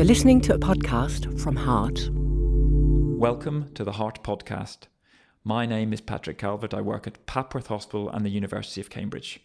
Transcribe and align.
You're 0.00 0.06
listening 0.06 0.40
to 0.40 0.54
a 0.54 0.58
podcast 0.58 1.38
from 1.38 1.56
Heart. 1.56 2.08
Welcome 2.10 3.70
to 3.74 3.84
the 3.84 3.92
Heart 3.92 4.24
Podcast. 4.24 4.84
My 5.44 5.66
name 5.66 5.92
is 5.92 6.00
Patrick 6.00 6.38
Calvert. 6.38 6.72
I 6.72 6.80
work 6.80 7.06
at 7.06 7.26
Papworth 7.26 7.66
Hospital 7.66 8.08
and 8.08 8.24
the 8.24 8.30
University 8.30 8.80
of 8.80 8.88
Cambridge. 8.88 9.40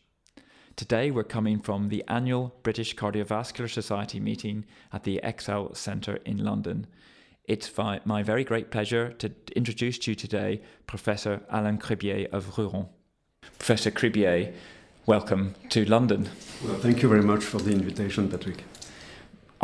Today 0.77 1.11
we're 1.11 1.25
coming 1.25 1.59
from 1.59 1.89
the 1.89 2.05
annual 2.07 2.55
British 2.63 2.95
Cardiovascular 2.95 3.69
Society 3.69 4.21
meeting 4.21 4.63
at 4.93 5.03
the 5.03 5.19
ExCeL 5.25 5.75
Centre 5.75 6.19
in 6.25 6.37
London. 6.37 6.87
It's 7.43 7.69
my 7.77 8.23
very 8.23 8.45
great 8.45 8.71
pleasure 8.71 9.11
to 9.11 9.33
introduce 9.57 9.99
to 9.99 10.11
you 10.11 10.15
today 10.15 10.61
Professor 10.87 11.41
Alain 11.49 11.79
Cribier 11.79 12.29
of 12.31 12.57
Rouen. 12.57 12.87
Professor 13.59 13.91
Cribier, 13.91 14.53
welcome 15.05 15.55
to 15.67 15.83
London. 15.83 16.29
Well, 16.63 16.75
thank 16.75 17.01
you 17.01 17.09
very 17.09 17.23
much 17.23 17.43
for 17.43 17.57
the 17.57 17.73
invitation, 17.73 18.31
Patrick. 18.31 18.63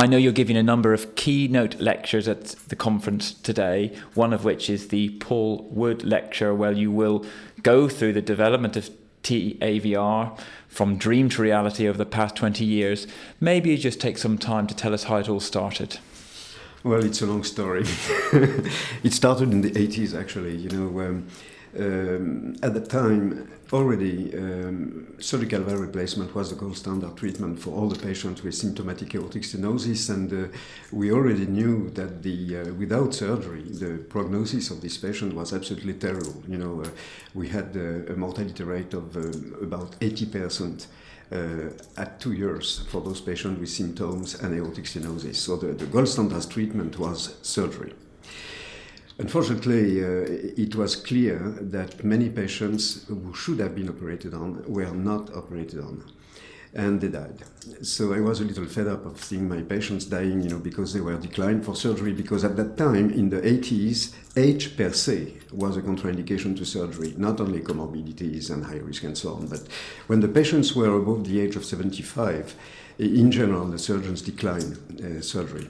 I 0.02 0.08
know 0.08 0.18
you're 0.18 0.32
giving 0.32 0.58
a 0.58 0.64
number 0.64 0.96
of 0.96 1.14
keynote 1.14 1.80
lectures 1.80 2.28
at 2.28 2.55
the 2.70 2.76
conference 2.76 3.36
today, 3.36 3.96
one 4.16 4.34
of 4.34 4.44
which 4.44 4.68
is 4.68 4.88
the 4.88 5.10
Paul 5.20 5.68
Wood 5.70 6.04
lecture, 6.04 6.55
where 6.55 6.72
you 6.72 6.90
will 6.90 7.24
go 7.62 7.88
through 7.88 8.14
the 8.14 8.22
development 8.24 8.76
of 8.76 8.90
TAVR 9.22 10.40
from 10.68 10.98
dream 10.98 11.30
to 11.30 11.44
reality 11.44 11.88
over 11.88 12.00
the 12.00 12.08
past 12.08 12.36
20 12.36 12.66
years. 12.66 13.05
Maybe 13.40 13.70
you 13.70 13.77
just 13.77 14.02
take 14.02 14.18
some 14.18 14.40
time 14.40 14.66
to 14.66 14.76
tell 14.76 14.96
us 14.96 15.04
how 15.04 15.18
it 15.18 15.30
all 15.30 15.40
started. 15.40 16.00
Well, 16.84 17.05
it's 17.05 17.22
a 17.22 17.27
long 17.27 17.44
story. 17.44 17.84
it 19.04 19.13
started 19.13 19.52
in 19.52 19.62
the 19.62 19.70
80s, 19.70 20.20
actually. 20.20 20.55
You 20.55 20.70
know, 20.70 20.99
um, 21.02 21.27
um, 21.78 22.56
at 22.62 22.74
the 22.74 22.82
time, 22.82 23.50
already 23.72 24.36
um, 24.36 25.16
surgical 25.20 25.62
valve 25.62 25.80
replacement 25.80 26.36
was 26.36 26.50
the 26.50 26.56
gold 26.56 26.76
standard 26.76 27.16
treatment 27.16 27.60
for 27.60 27.72
all 27.72 27.88
the 27.88 27.98
patients 27.98 28.44
with 28.44 28.56
symptomatic 28.56 29.16
aortic 29.16 29.44
stenosis, 29.44 30.10
and 30.10 30.34
uh, 30.34 30.58
we 30.92 31.12
already 31.12 31.46
knew 31.46 31.90
that 31.91 32.24
the 32.24 32.58
uh, 32.58 32.74
without 32.74 33.13
surgery, 33.13 33.63
the 33.63 34.04
prognosis 34.10 34.70
of 34.72 34.82
this 34.82 34.98
patient 34.98 35.34
was 35.34 35.54
absolutely 35.54 35.94
terrible. 35.94 36.44
You 36.48 36.58
know, 36.58 36.82
uh, 36.82 36.90
we 37.34 37.48
had 37.48 37.78
uh, 37.78 38.12
a 38.12 38.18
mortality 38.18 38.63
rate 38.63 38.94
of 38.94 39.16
um, 39.16 39.56
about 39.62 39.96
80 40.02 40.26
percent. 40.26 40.88
Uh, 41.34 41.70
at 41.96 42.20
two 42.20 42.34
years 42.34 42.80
for 42.90 43.00
those 43.00 43.22
patients 43.22 43.58
with 43.58 43.70
symptoms 43.70 44.35
and 44.41 44.54
aortic 44.54 44.84
stenosis. 44.84 45.35
So 45.35 45.56
the, 45.56 45.68
the 45.68 45.85
gold 45.85 46.10
standard 46.10 46.50
treatment 46.50 47.00
was 47.00 47.38
surgery. 47.41 47.94
Unfortunately, 49.22 50.04
uh, 50.04 50.26
it 50.58 50.76
was 50.76 50.96
clear 50.96 51.38
that 51.62 52.04
many 52.04 52.27
patients 52.27 53.05
who 53.08 53.32
should 53.36 53.60
have 53.60 53.76
been 53.76 53.88
operated 53.88 54.34
on 54.34 54.63
were 54.68 54.90
not 54.90 55.32
operated 55.36 55.80
on, 55.80 56.04
and 56.74 57.00
they 57.00 57.10
died. 57.10 57.44
So 57.84 58.16
I 58.16 58.20
was 58.20 58.41
a 58.41 58.46
little 58.46 58.66
fed 58.66 58.88
up 58.88 59.05
of 59.05 59.24
seeing 59.24 59.48
my 59.48 59.62
patients 59.62 60.05
dying, 60.05 60.41
you 60.41 60.50
know, 60.50 60.58
because 60.58 60.91
they 60.91 61.02
were 61.02 61.18
declined 61.18 61.63
for 61.63 61.76
surgery. 61.76 62.13
Because 62.13 62.44
at 62.44 62.58
that 62.58 62.78
time, 62.78 63.12
in 63.12 63.30
the 63.30 63.41
80s, 63.41 64.16
age 64.36 64.75
per 64.75 64.91
se 64.91 65.34
was 65.52 65.78
a 65.78 65.84
contraindication 65.84 66.58
to 66.58 66.66
surgery, 66.66 67.13
not 67.16 67.40
only 67.40 67.59
comorbidities 67.59 68.50
and 68.50 68.66
high 68.66 68.81
risk 68.90 69.03
and 69.03 69.16
so 69.16 69.35
on. 69.35 69.46
But 69.46 69.68
when 70.08 70.22
the 70.22 70.30
patients 70.30 70.75
were 70.75 70.97
above 70.97 71.25
the 71.25 71.41
age 71.41 71.56
of 71.56 71.63
75, 71.63 72.56
in 72.97 73.31
general, 73.31 73.68
the 73.68 73.78
surgeons 73.78 74.24
declined 74.24 74.80
uh, 75.00 75.22
surgery. 75.22 75.69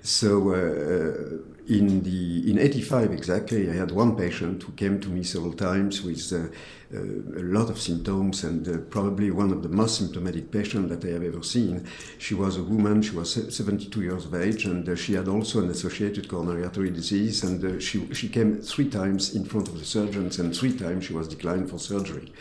So 0.00 0.54
uh, 0.54 1.57
in 1.68 2.02
the 2.02 2.50
in 2.50 2.58
85 2.58 3.12
exactly, 3.12 3.70
I 3.70 3.74
had 3.74 3.90
one 3.90 4.16
patient 4.16 4.62
who 4.62 4.72
came 4.72 5.00
to 5.00 5.08
me 5.08 5.22
several 5.22 5.52
times 5.52 6.02
with 6.02 6.32
uh, 6.32 6.48
uh, 6.94 6.98
a 6.98 7.44
lot 7.44 7.68
of 7.68 7.78
symptoms 7.78 8.42
and 8.44 8.66
uh, 8.66 8.78
probably 8.88 9.30
one 9.30 9.52
of 9.52 9.62
the 9.62 9.68
most 9.68 9.98
symptomatic 9.98 10.50
patients 10.50 10.88
that 10.88 11.06
I 11.06 11.12
have 11.12 11.22
ever 11.22 11.42
seen. 11.42 11.86
She 12.18 12.34
was 12.34 12.56
a 12.56 12.62
woman, 12.62 13.02
she 13.02 13.14
was 13.14 13.34
72 13.54 14.00
years 14.00 14.24
of 14.24 14.34
age, 14.34 14.64
and 14.64 14.88
uh, 14.88 14.96
she 14.96 15.12
had 15.12 15.28
also 15.28 15.62
an 15.62 15.68
associated 15.68 16.28
coronary 16.28 16.64
artery 16.64 16.90
disease. 16.90 17.44
And 17.44 17.62
uh, 17.62 17.78
she, 17.78 18.12
she 18.14 18.30
came 18.30 18.56
three 18.62 18.88
times 18.88 19.34
in 19.34 19.44
front 19.44 19.68
of 19.68 19.78
the 19.78 19.84
surgeons, 19.84 20.38
and 20.38 20.56
three 20.56 20.72
times 20.72 21.04
she 21.04 21.12
was 21.12 21.28
declined 21.28 21.68
for 21.68 21.78
surgery. 21.78 22.32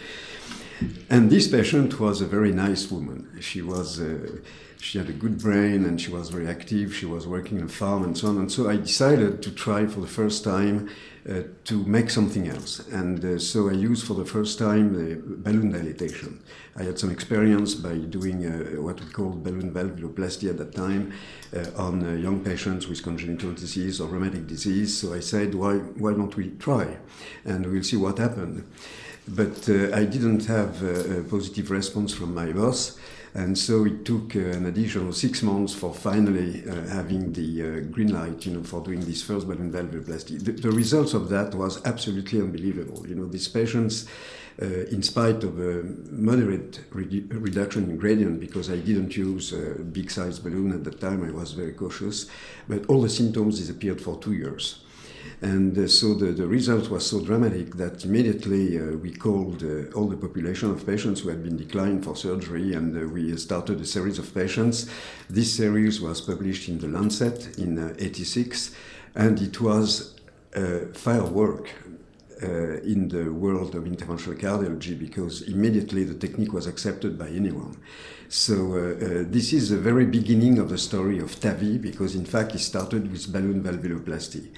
And 1.10 1.30
this 1.30 1.48
patient 1.48 2.00
was 2.00 2.22
a 2.22 2.26
very 2.26 2.52
nice 2.52 2.92
woman. 2.92 3.38
She 3.40 3.62
was 3.62 4.00
uh, 4.00 4.38
she 4.80 4.98
had 4.98 5.10
a 5.10 5.14
good 5.14 5.40
brain 5.40 5.86
and 5.86 6.00
she 6.00 6.12
was 6.12 6.30
very 6.30 6.48
active. 6.48 6.94
She 6.94 7.06
was 7.06 7.28
working 7.28 7.58
in 7.58 7.66
a 7.66 7.70
farm 7.70 8.04
and 8.04 8.18
so 8.18 8.28
on. 8.28 8.38
And 8.38 8.52
so 8.52 8.70
I 8.70 8.78
decided 8.78 9.42
to 9.42 9.52
try 9.52 9.88
for 9.88 10.02
the 10.02 10.08
first 10.08 10.44
time 10.44 10.90
uh, 11.28 11.42
to 11.66 11.84
make 11.86 12.10
something 12.10 12.48
else. 12.48 12.88
And 12.90 13.24
uh, 13.26 13.40
so 13.40 13.70
I 13.70 13.74
used 13.74 14.06
for 14.06 14.14
the 14.14 14.26
first 14.26 14.60
time 14.60 15.42
balloon 15.44 15.72
dilatation. 15.72 16.42
I 16.76 16.84
had 16.84 17.00
some 17.00 17.10
experience 17.10 17.74
by 17.74 17.96
doing 17.96 18.46
uh, 18.46 18.82
what 18.82 19.00
we 19.02 19.08
called 19.12 19.44
balloon 19.44 19.74
valvuloplasty 19.74 20.50
at 20.50 20.58
that 20.60 20.76
time 20.76 21.12
uh, 21.56 21.66
on 21.76 22.06
uh, 22.06 22.14
young 22.14 22.44
patients 22.44 22.88
with 22.88 23.02
congenital 23.04 23.54
disease 23.54 24.00
or 24.00 24.08
rheumatic 24.08 24.48
disease. 24.48 24.96
So 24.96 25.14
I 25.14 25.22
said, 25.22 25.56
why, 25.56 25.78
why 25.78 26.14
don't 26.14 26.36
we 26.36 26.52
try? 26.52 26.98
And 27.46 27.66
we'll 27.66 27.84
see 27.84 27.98
what 27.98 28.20
happened. 28.20 28.64
But 29.28 29.68
uh, 29.70 29.96
I 29.96 30.06
didn't 30.06 30.46
have 30.46 30.82
a 30.84 31.24
positive 31.24 31.70
response 31.72 32.14
from 32.14 32.34
my 32.34 32.52
boss. 32.52 32.98
And 33.34 33.56
so 33.56 33.86
it 33.86 34.04
took 34.04 34.36
uh, 34.36 34.40
an 34.40 34.66
additional 34.66 35.12
six 35.12 35.44
months 35.44 35.74
for 35.74 35.94
finally 35.94 36.64
uh, 36.68 36.88
having 36.88 37.34
the 37.34 37.62
uh, 37.62 37.80
green 37.92 38.12
light, 38.12 38.46
you 38.46 38.54
know, 38.54 38.64
for 38.64 38.82
doing 38.82 39.02
this 39.02 39.22
first 39.22 39.48
balloon 39.48 39.72
valvuloplasty. 39.72 40.44
The, 40.44 40.54
the 40.54 40.72
results 40.72 41.14
of 41.14 41.30
that 41.30 41.54
was 41.54 41.86
absolutely 41.86 42.40
unbelievable. 42.40 43.06
You 43.08 43.14
know, 43.14 43.26
these 43.28 43.48
patients, 43.48 44.08
uh, 44.60 44.66
in 44.66 45.04
spite 45.04 45.44
of 45.44 45.60
a 45.60 45.84
moderate 46.10 46.90
redu- 46.92 47.28
reduction 47.30 47.92
in 47.92 47.98
gradient, 47.98 48.40
because 48.40 48.72
I 48.72 48.78
didn't 48.78 49.16
use 49.16 49.54
a 49.54 49.84
big 49.84 50.10
size 50.10 50.40
balloon 50.40 50.72
at 50.72 50.84
that 50.86 51.00
time, 51.00 51.24
I 51.24 51.32
was 51.32 51.52
very 51.52 51.74
cautious, 51.74 52.28
but 52.68 52.88
all 52.88 53.02
the 53.02 53.10
symptoms 53.10 53.60
disappeared 53.60 54.02
for 54.02 54.18
two 54.18 54.34
years. 54.34 54.80
And 55.42 55.78
uh, 55.78 55.88
so 55.88 56.14
the, 56.14 56.28
the 56.28 56.48
result 56.48 56.90
was 56.90 57.06
so 57.06 57.24
dramatic 57.24 57.76
that 57.76 58.04
immediately 58.06 58.80
uh, 58.80 58.98
we 58.98 59.14
called 59.14 59.64
uh, 59.64 59.92
all 59.96 60.08
the 60.08 60.18
population 60.18 60.72
of 60.72 60.86
patients 60.86 61.22
who 61.22 61.30
had 61.30 61.44
been 61.44 61.58
declined 61.58 62.04
for 62.04 62.16
surgery 62.16 62.74
and 62.74 63.12
we 63.12 63.36
started 63.38 63.80
a 63.80 63.86
series 63.86 64.20
of 64.20 64.34
patients. 64.34 64.90
This 65.30 65.56
series 65.56 66.02
was 66.02 66.22
published 66.22 66.70
in 66.70 66.80
The 66.80 66.88
Lancet 66.88 67.58
in 67.58 67.78
uh, 67.78 67.94
86 68.00 68.76
and 69.16 69.42
it 69.42 69.62
was 69.62 70.16
a 70.54 70.88
firework 70.94 71.72
uh, 72.42 72.80
in 72.82 73.08
the 73.10 73.32
world 73.32 73.76
of 73.76 73.86
interventional 73.86 74.40
cardiology 74.40 74.98
because 74.98 75.42
immediately 75.44 76.04
the 76.04 76.14
technique 76.14 76.54
was 76.54 76.68
accepted 76.68 77.18
by 77.18 77.28
anyone. 77.30 77.78
So 78.30 78.56
uh, 78.56 78.78
uh, 78.78 79.24
this 79.28 79.54
is 79.54 79.70
the 79.70 79.78
very 79.78 80.06
beginning 80.06 80.60
of 80.60 80.70
the 80.70 80.78
story 80.78 81.20
of 81.20 81.40
TAVI 81.40 81.82
because 81.82 82.16
in 82.16 82.26
fact 82.26 82.54
it 82.56 82.60
started 82.60 83.12
with 83.12 83.32
balloon 83.32 83.64
valvuloplasty. 83.64 84.50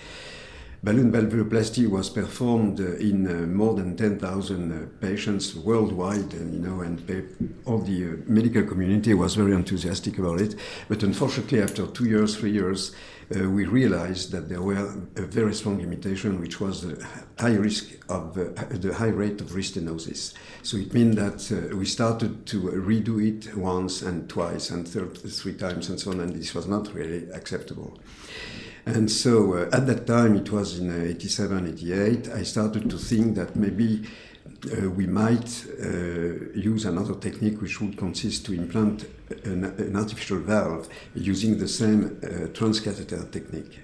Balloon 0.81 1.11
valvuloplasty 1.11 1.89
was 1.89 2.09
performed 2.09 2.79
uh, 2.79 2.95
in 2.95 3.27
uh, 3.27 3.45
more 3.47 3.73
than 3.73 3.97
10,000 3.97 4.71
uh, 4.71 4.85
patients 5.01 5.53
worldwide, 5.53 6.33
and 6.33 6.53
you 6.53 6.59
know, 6.61 6.79
and 6.79 7.53
all 7.65 7.79
the 7.79 8.23
medical 8.25 8.63
community 8.63 9.13
was 9.13 9.35
very 9.35 9.51
enthusiastic 9.51 10.17
about 10.17 10.39
it. 10.39 10.55
But 10.87 11.03
unfortunately, 11.03 11.61
after 11.61 11.85
two 11.85 12.05
years, 12.05 12.37
three 12.37 12.51
years, 12.51 12.95
uh, 13.35 13.49
we 13.49 13.65
realized 13.65 14.31
that 14.31 14.47
there 14.47 14.61
were 14.61 15.05
a 15.17 15.21
very 15.21 15.53
strong 15.53 15.79
limitation, 15.79 16.39
which 16.39 16.61
was 16.61 16.83
the 16.83 17.05
high 17.37 17.55
risk 17.55 17.89
of 18.07 18.37
uh, 18.37 18.45
the 18.71 18.93
high 18.93 19.09
rate 19.09 19.41
of 19.41 19.49
restenosis. 19.49 20.33
So 20.63 20.77
it 20.77 20.93
means 20.93 21.17
that 21.17 21.71
uh, 21.71 21.75
we 21.75 21.85
started 21.85 22.45
to 22.47 22.61
redo 22.61 23.21
it 23.21 23.53
once 23.53 24.01
and 24.01 24.29
twice 24.29 24.69
and 24.69 24.87
third, 24.87 25.17
three 25.17 25.55
times 25.55 25.89
and 25.89 25.99
so 25.99 26.11
on, 26.11 26.21
and 26.21 26.33
this 26.33 26.55
was 26.55 26.67
not 26.67 26.93
really 26.93 27.29
acceptable. 27.31 27.99
And 28.89 29.11
so 29.11 29.53
uh, 29.53 29.69
at 29.71 29.85
that 29.85 30.07
time, 30.07 30.35
it 30.35 30.51
was 30.51 30.79
in 30.79 30.89
uh, 30.89 31.11
87, 31.11 31.67
88, 31.67 32.29
I 32.29 32.41
started 32.41 32.89
to 32.89 32.97
think 32.97 33.35
that 33.35 33.55
maybe 33.55 34.03
uh, 34.65 34.89
we 34.89 35.05
might 35.05 35.63
uh, 35.79 36.49
use 36.55 36.85
another 36.85 37.13
technique 37.13 37.61
which 37.61 37.79
would 37.81 37.97
consist 37.97 38.47
to 38.47 38.53
implant 38.53 39.05
an, 39.45 39.63
an 39.63 39.95
artificial 39.95 40.39
valve 40.39 40.89
using 41.13 41.59
the 41.59 41.67
same 41.67 42.19
uh, 42.23 42.47
transcatheter 42.47 43.29
technique. 43.31 43.79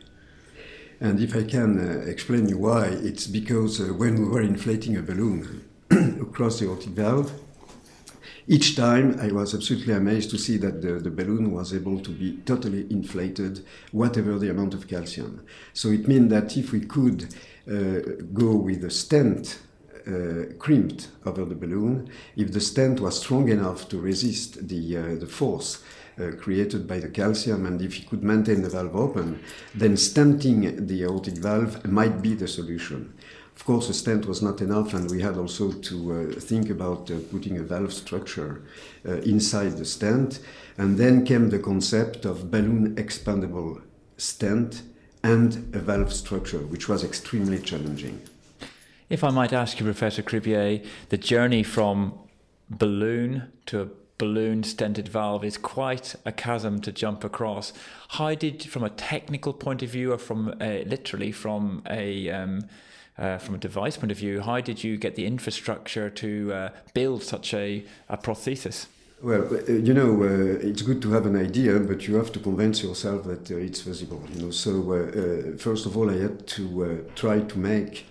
And 0.99 1.19
if 1.19 1.35
I 1.35 1.43
can 1.43 1.77
uh, 1.77 2.09
explain 2.09 2.49
you 2.49 2.57
why, 2.57 2.87
it's 2.87 3.27
because 3.27 3.79
when 3.79 4.15
we 4.15 4.27
were 4.27 4.41
inflating 4.41 4.97
a 4.97 5.03
balloon 5.03 5.65
across 6.19 6.59
the 6.59 6.65
aortic 6.65 6.93
valve, 6.93 7.31
each 8.47 8.75
time 8.75 9.19
I 9.19 9.31
was 9.31 9.55
absolutely 9.55 9.93
amazed 9.93 10.29
to 10.31 10.37
see 10.37 10.57
that 10.57 10.81
the, 10.81 10.99
the 10.99 11.09
balloon 11.09 11.51
was 11.51 11.73
able 11.73 11.99
to 11.99 12.11
be 12.11 12.37
totally 12.45 12.85
inflated, 12.91 13.65
whatever 13.91 14.37
the 14.37 14.51
amount 14.51 14.73
of 14.73 14.87
calcium. 14.87 15.43
So 15.73 15.89
it 15.89 16.07
means 16.07 16.29
that 16.29 16.55
if 16.55 16.71
we 16.71 16.81
could 16.81 17.33
uh, 17.67 18.23
go 18.33 18.55
with 18.55 18.83
a 18.83 18.91
stent 18.91 19.59
uh, 20.07 20.53
crimped 20.59 21.07
over 21.25 21.43
the 21.45 21.55
balloon, 21.55 22.09
if 22.35 22.51
the 22.51 22.61
stent 22.61 22.99
was 22.99 23.19
strong 23.19 23.49
enough 23.49 23.89
to 23.89 23.99
resist 23.99 24.67
the, 24.67 24.97
uh, 24.97 25.15
the 25.15 25.25
force 25.25 25.83
uh, 26.19 26.31
created 26.37 26.87
by 26.87 26.99
the 26.99 27.09
calcium, 27.09 27.65
and 27.65 27.81
if 27.81 27.99
you 27.99 28.05
could 28.07 28.23
maintain 28.23 28.61
the 28.61 28.69
valve 28.69 28.95
open, 28.95 29.39
then 29.73 29.93
stenting 29.93 30.87
the 30.87 31.03
aortic 31.03 31.33
valve 31.33 31.83
might 31.87 32.21
be 32.21 32.35
the 32.35 32.47
solution. 32.47 33.13
Of 33.55 33.63
course, 33.65 33.89
a 33.89 33.93
stent 33.93 34.25
was 34.25 34.41
not 34.41 34.61
enough, 34.61 34.93
and 34.93 35.09
we 35.09 35.21
had 35.21 35.37
also 35.37 35.71
to 35.71 35.95
uh, 36.11 36.39
think 36.39 36.69
about 36.69 37.09
uh, 37.09 37.15
putting 37.31 37.57
a 37.57 37.63
valve 37.63 37.93
structure 37.93 38.63
uh, 39.07 39.13
inside 39.21 39.77
the 39.77 39.85
stent. 39.85 40.39
And 40.77 40.97
then 40.97 41.25
came 41.25 41.49
the 41.49 41.59
concept 41.59 42.25
of 42.25 42.51
balloon 42.51 42.95
expandable 42.95 43.81
stent 44.17 44.83
and 45.23 45.73
a 45.73 45.79
valve 45.79 46.13
structure, 46.13 46.59
which 46.59 46.89
was 46.89 47.03
extremely 47.03 47.59
challenging. 47.59 48.21
If 49.09 49.23
I 49.23 49.29
might 49.29 49.53
ask 49.53 49.79
you, 49.79 49.85
Professor 49.85 50.21
Cribier, 50.21 50.85
the 51.09 51.17
journey 51.17 51.63
from 51.63 52.13
balloon 52.69 53.51
to 53.67 53.81
a 53.81 53.87
balloon 54.17 54.63
stented 54.63 55.07
valve 55.07 55.43
is 55.43 55.57
quite 55.57 56.15
a 56.25 56.31
chasm 56.31 56.81
to 56.81 56.91
jump 56.91 57.23
across. 57.23 57.73
How 58.09 58.33
did, 58.35 58.63
from 58.63 58.83
a 58.83 58.89
technical 58.89 59.53
point 59.53 59.83
of 59.83 59.89
view, 59.89 60.13
or 60.13 60.17
from 60.17 60.55
a, 60.61 60.83
literally 60.85 61.31
from 61.31 61.83
a 61.89 62.29
um, 62.29 62.61
uh, 63.17 63.37
from 63.37 63.55
a 63.55 63.57
device 63.57 63.97
point 63.97 64.11
of 64.11 64.17
view, 64.17 64.41
how 64.41 64.59
did 64.61 64.83
you 64.83 64.97
get 64.97 65.15
the 65.15 65.25
infrastructure 65.25 66.09
to 66.09 66.53
uh, 66.53 66.69
build 66.93 67.23
such 67.23 67.53
a, 67.53 67.85
a 68.09 68.17
prosthesis? 68.17 68.87
Well, 69.21 69.47
uh, 69.53 69.71
you 69.71 69.93
know, 69.93 70.23
uh, 70.23 70.67
it's 70.67 70.81
good 70.81 71.01
to 71.03 71.11
have 71.13 71.25
an 71.25 71.37
idea, 71.37 71.79
but 71.79 72.07
you 72.07 72.15
have 72.15 72.31
to 72.33 72.39
convince 72.39 72.83
yourself 72.83 73.23
that 73.25 73.49
uh, 73.49 73.55
it's 73.55 73.81
feasible. 73.81 74.21
You 74.33 74.41
know, 74.43 74.51
so 74.51 74.91
uh, 74.91 75.57
first 75.57 75.85
of 75.85 75.97
all, 75.97 76.09
I 76.09 76.17
had 76.17 76.45
to 76.47 77.09
try 77.15 77.39
to 77.39 77.57
make 77.57 78.05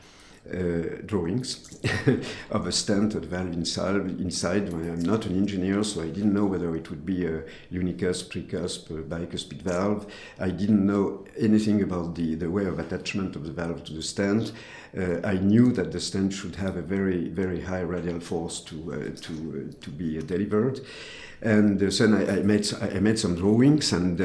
uh, 0.52 1.00
drawings 1.06 1.78
of 2.50 2.66
a 2.66 2.70
stented 2.70 3.24
valve 3.24 3.52
inside, 3.52 3.96
inside. 4.20 4.68
I'm 4.68 5.00
not 5.00 5.24
an 5.26 5.36
engineer, 5.36 5.82
so 5.82 6.02
I 6.02 6.08
didn't 6.08 6.34
know 6.34 6.44
whether 6.44 6.76
it 6.76 6.90
would 6.90 7.06
be 7.06 7.26
a 7.26 7.42
unicusp, 7.72 8.28
tricusp, 8.28 8.90
a 8.90 9.02
bicuspid 9.02 9.62
valve. 9.62 10.06
I 10.38 10.50
didn't 10.50 10.84
know 10.84 11.24
anything 11.38 11.82
about 11.82 12.14
the, 12.14 12.34
the 12.34 12.50
way 12.50 12.66
of 12.66 12.78
attachment 12.78 13.36
of 13.36 13.44
the 13.44 13.52
valve 13.52 13.84
to 13.84 13.94
the 13.94 14.02
stent. 14.02 14.52
Uh, 14.96 15.20
I 15.24 15.34
knew 15.34 15.72
that 15.72 15.92
the 15.92 16.00
stent 16.00 16.32
should 16.32 16.56
have 16.56 16.76
a 16.76 16.82
very, 16.82 17.28
very 17.28 17.62
high 17.62 17.80
radial 17.80 18.20
force 18.20 18.60
to, 18.60 18.92
uh, 18.92 19.20
to, 19.22 19.70
uh, 19.72 19.82
to 19.82 19.90
be 19.90 20.20
delivered. 20.20 20.80
And 21.40 21.82
uh, 21.82 21.90
so 21.90 22.04
I, 22.14 22.36
I, 22.36 22.42
made, 22.42 22.72
I 22.80 23.00
made 23.00 23.18
some 23.18 23.34
drawings 23.34 23.92
and 23.92 24.20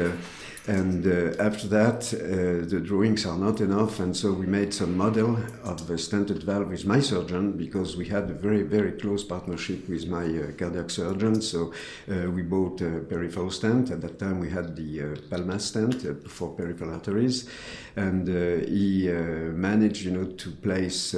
and 0.66 1.06
uh, 1.06 1.42
after 1.42 1.66
that, 1.68 2.12
uh, 2.12 2.68
the 2.68 2.80
drawings 2.80 3.24
are 3.24 3.38
not 3.38 3.60
enough, 3.60 3.98
and 3.98 4.14
so 4.14 4.30
we 4.32 4.46
made 4.46 4.74
some 4.74 4.94
model 4.94 5.38
of 5.64 5.86
the 5.86 5.94
stented 5.94 6.42
valve 6.42 6.68
with 6.68 6.84
my 6.84 7.00
surgeon 7.00 7.52
because 7.52 7.96
we 7.96 8.08
had 8.08 8.24
a 8.24 8.34
very, 8.34 8.62
very 8.62 8.92
close 8.92 9.24
partnership 9.24 9.88
with 9.88 10.06
my 10.06 10.26
uh, 10.26 10.52
cardiac 10.58 10.90
surgeon. 10.90 11.40
So 11.40 11.72
uh, 12.10 12.30
we 12.30 12.42
bought 12.42 12.82
a 12.82 13.00
peripheral 13.00 13.50
stent. 13.50 13.90
At 13.90 14.02
that 14.02 14.18
time, 14.18 14.38
we 14.38 14.50
had 14.50 14.76
the 14.76 15.00
uh, 15.00 15.04
Palmaz 15.30 15.62
stent 15.62 16.04
uh, 16.04 16.28
for 16.28 16.50
peripheral 16.50 16.92
arteries, 16.92 17.48
and 17.96 18.28
he 18.28 19.08
managed, 19.08 20.04
you 20.04 20.10
know, 20.10 20.26
to 20.26 20.50
place 20.50 21.16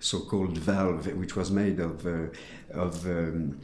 so-called 0.00 0.58
valve, 0.58 1.06
which 1.16 1.34
was 1.34 1.50
made 1.50 1.80
of 1.80 2.06
of 2.72 3.06
um, 3.06 3.58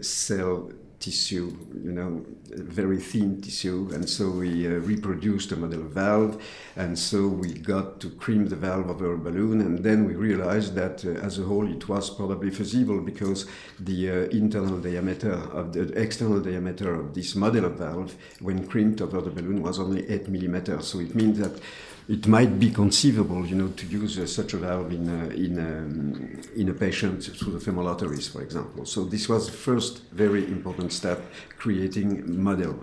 cell 0.00 0.70
tissue, 1.02 1.52
you 1.84 1.92
know, 1.92 2.24
very 2.48 2.98
thin 2.98 3.42
tissue, 3.42 3.90
and 3.92 4.08
so 4.08 4.30
we 4.30 4.66
uh, 4.66 4.70
reproduced 4.92 5.50
a 5.52 5.56
model 5.56 5.82
valve, 5.82 6.40
and 6.76 6.96
so 6.96 7.26
we 7.26 7.52
got 7.52 8.00
to 8.00 8.08
cream 8.10 8.46
the 8.46 8.56
valve 8.56 8.88
over 8.88 9.12
a 9.14 9.18
balloon, 9.18 9.60
and 9.60 9.80
then 9.80 10.06
we 10.06 10.14
realized 10.14 10.74
that 10.76 11.04
uh, 11.04 11.26
as 11.26 11.38
a 11.40 11.42
whole 11.42 11.66
it 11.70 11.88
was 11.88 12.08
probably 12.08 12.50
feasible 12.50 13.00
because 13.00 13.46
the 13.80 14.10
uh, 14.10 14.14
internal 14.30 14.78
diameter 14.78 15.32
of 15.32 15.72
the 15.72 15.82
external 16.00 16.40
diameter 16.40 16.94
of 16.94 17.14
this 17.14 17.34
model 17.34 17.64
of 17.64 17.74
valve, 17.74 18.14
when 18.40 18.66
creamed 18.66 19.02
over 19.02 19.20
the 19.20 19.30
balloon, 19.30 19.60
was 19.60 19.80
only 19.80 20.08
8 20.08 20.28
millimeters. 20.28 20.86
So 20.86 21.00
it 21.00 21.14
means 21.16 21.38
that 21.38 21.60
it 22.08 22.26
might 22.26 22.58
be 22.58 22.70
conceivable, 22.70 23.46
you 23.46 23.54
know, 23.54 23.68
to 23.68 23.86
use 23.86 24.18
uh, 24.18 24.26
such 24.26 24.54
a 24.54 24.58
valve 24.58 24.92
in 24.92 25.08
uh, 25.08 25.26
in 25.34 25.58
um, 25.58 26.40
in 26.56 26.68
a 26.68 26.74
patient 26.74 27.22
through 27.22 27.52
the 27.52 27.60
femoral 27.60 27.88
arteries, 27.88 28.28
for 28.28 28.42
example. 28.42 28.84
So 28.84 29.04
this 29.04 29.28
was 29.28 29.46
the 29.46 29.56
first 29.56 30.02
very 30.12 30.44
important 30.46 30.92
step, 30.92 31.20
creating 31.58 32.42
model, 32.42 32.80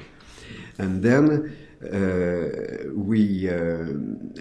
and 0.78 1.04
then. 1.04 1.56
Uh, 1.80 2.92
we 2.94 3.50
uh, 3.50 3.86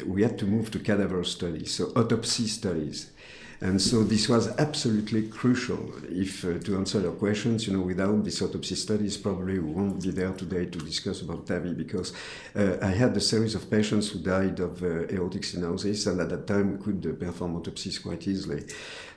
we 0.05 0.25
had 0.25 0.37
to 0.37 0.45
move 0.45 0.73
to 0.73 0.81
cadaver 0.81 1.23
studies, 1.23 1.73
so 1.73 1.93
autopsy 1.95 2.49
studies, 2.49 3.13
and 3.61 3.83
so 3.83 4.05
this 4.05 4.29
was 4.29 4.57
absolutely 4.59 5.27
crucial. 5.29 5.93
If 6.09 6.45
uh, 6.45 6.59
to 6.61 6.77
answer 6.77 7.01
your 7.01 7.13
questions, 7.13 7.67
you 7.67 7.77
know, 7.77 7.83
without 7.83 8.23
this 8.23 8.41
autopsy 8.41 8.77
studies, 8.77 9.17
probably 9.17 9.59
we 9.59 9.73
won't 9.73 10.01
be 10.01 10.13
there 10.13 10.33
today 10.33 10.67
to 10.67 10.79
discuss 10.79 11.23
about 11.23 11.47
TAVI 11.47 11.77
because 11.77 12.13
uh, 12.55 12.77
I 12.81 12.91
had 12.91 13.17
a 13.17 13.21
series 13.21 13.57
of 13.57 13.69
patients 13.69 14.11
who 14.11 14.21
died 14.21 14.61
of 14.61 14.81
uh, 14.85 15.13
aortic 15.13 15.43
stenosis, 15.43 16.07
and 16.07 16.21
at 16.21 16.29
that 16.29 16.47
time 16.47 16.79
we 16.79 16.85
could 16.85 17.05
uh, 17.05 17.25
perform 17.25 17.57
autopsies 17.57 17.99
quite 17.99 18.29
easily. 18.29 18.63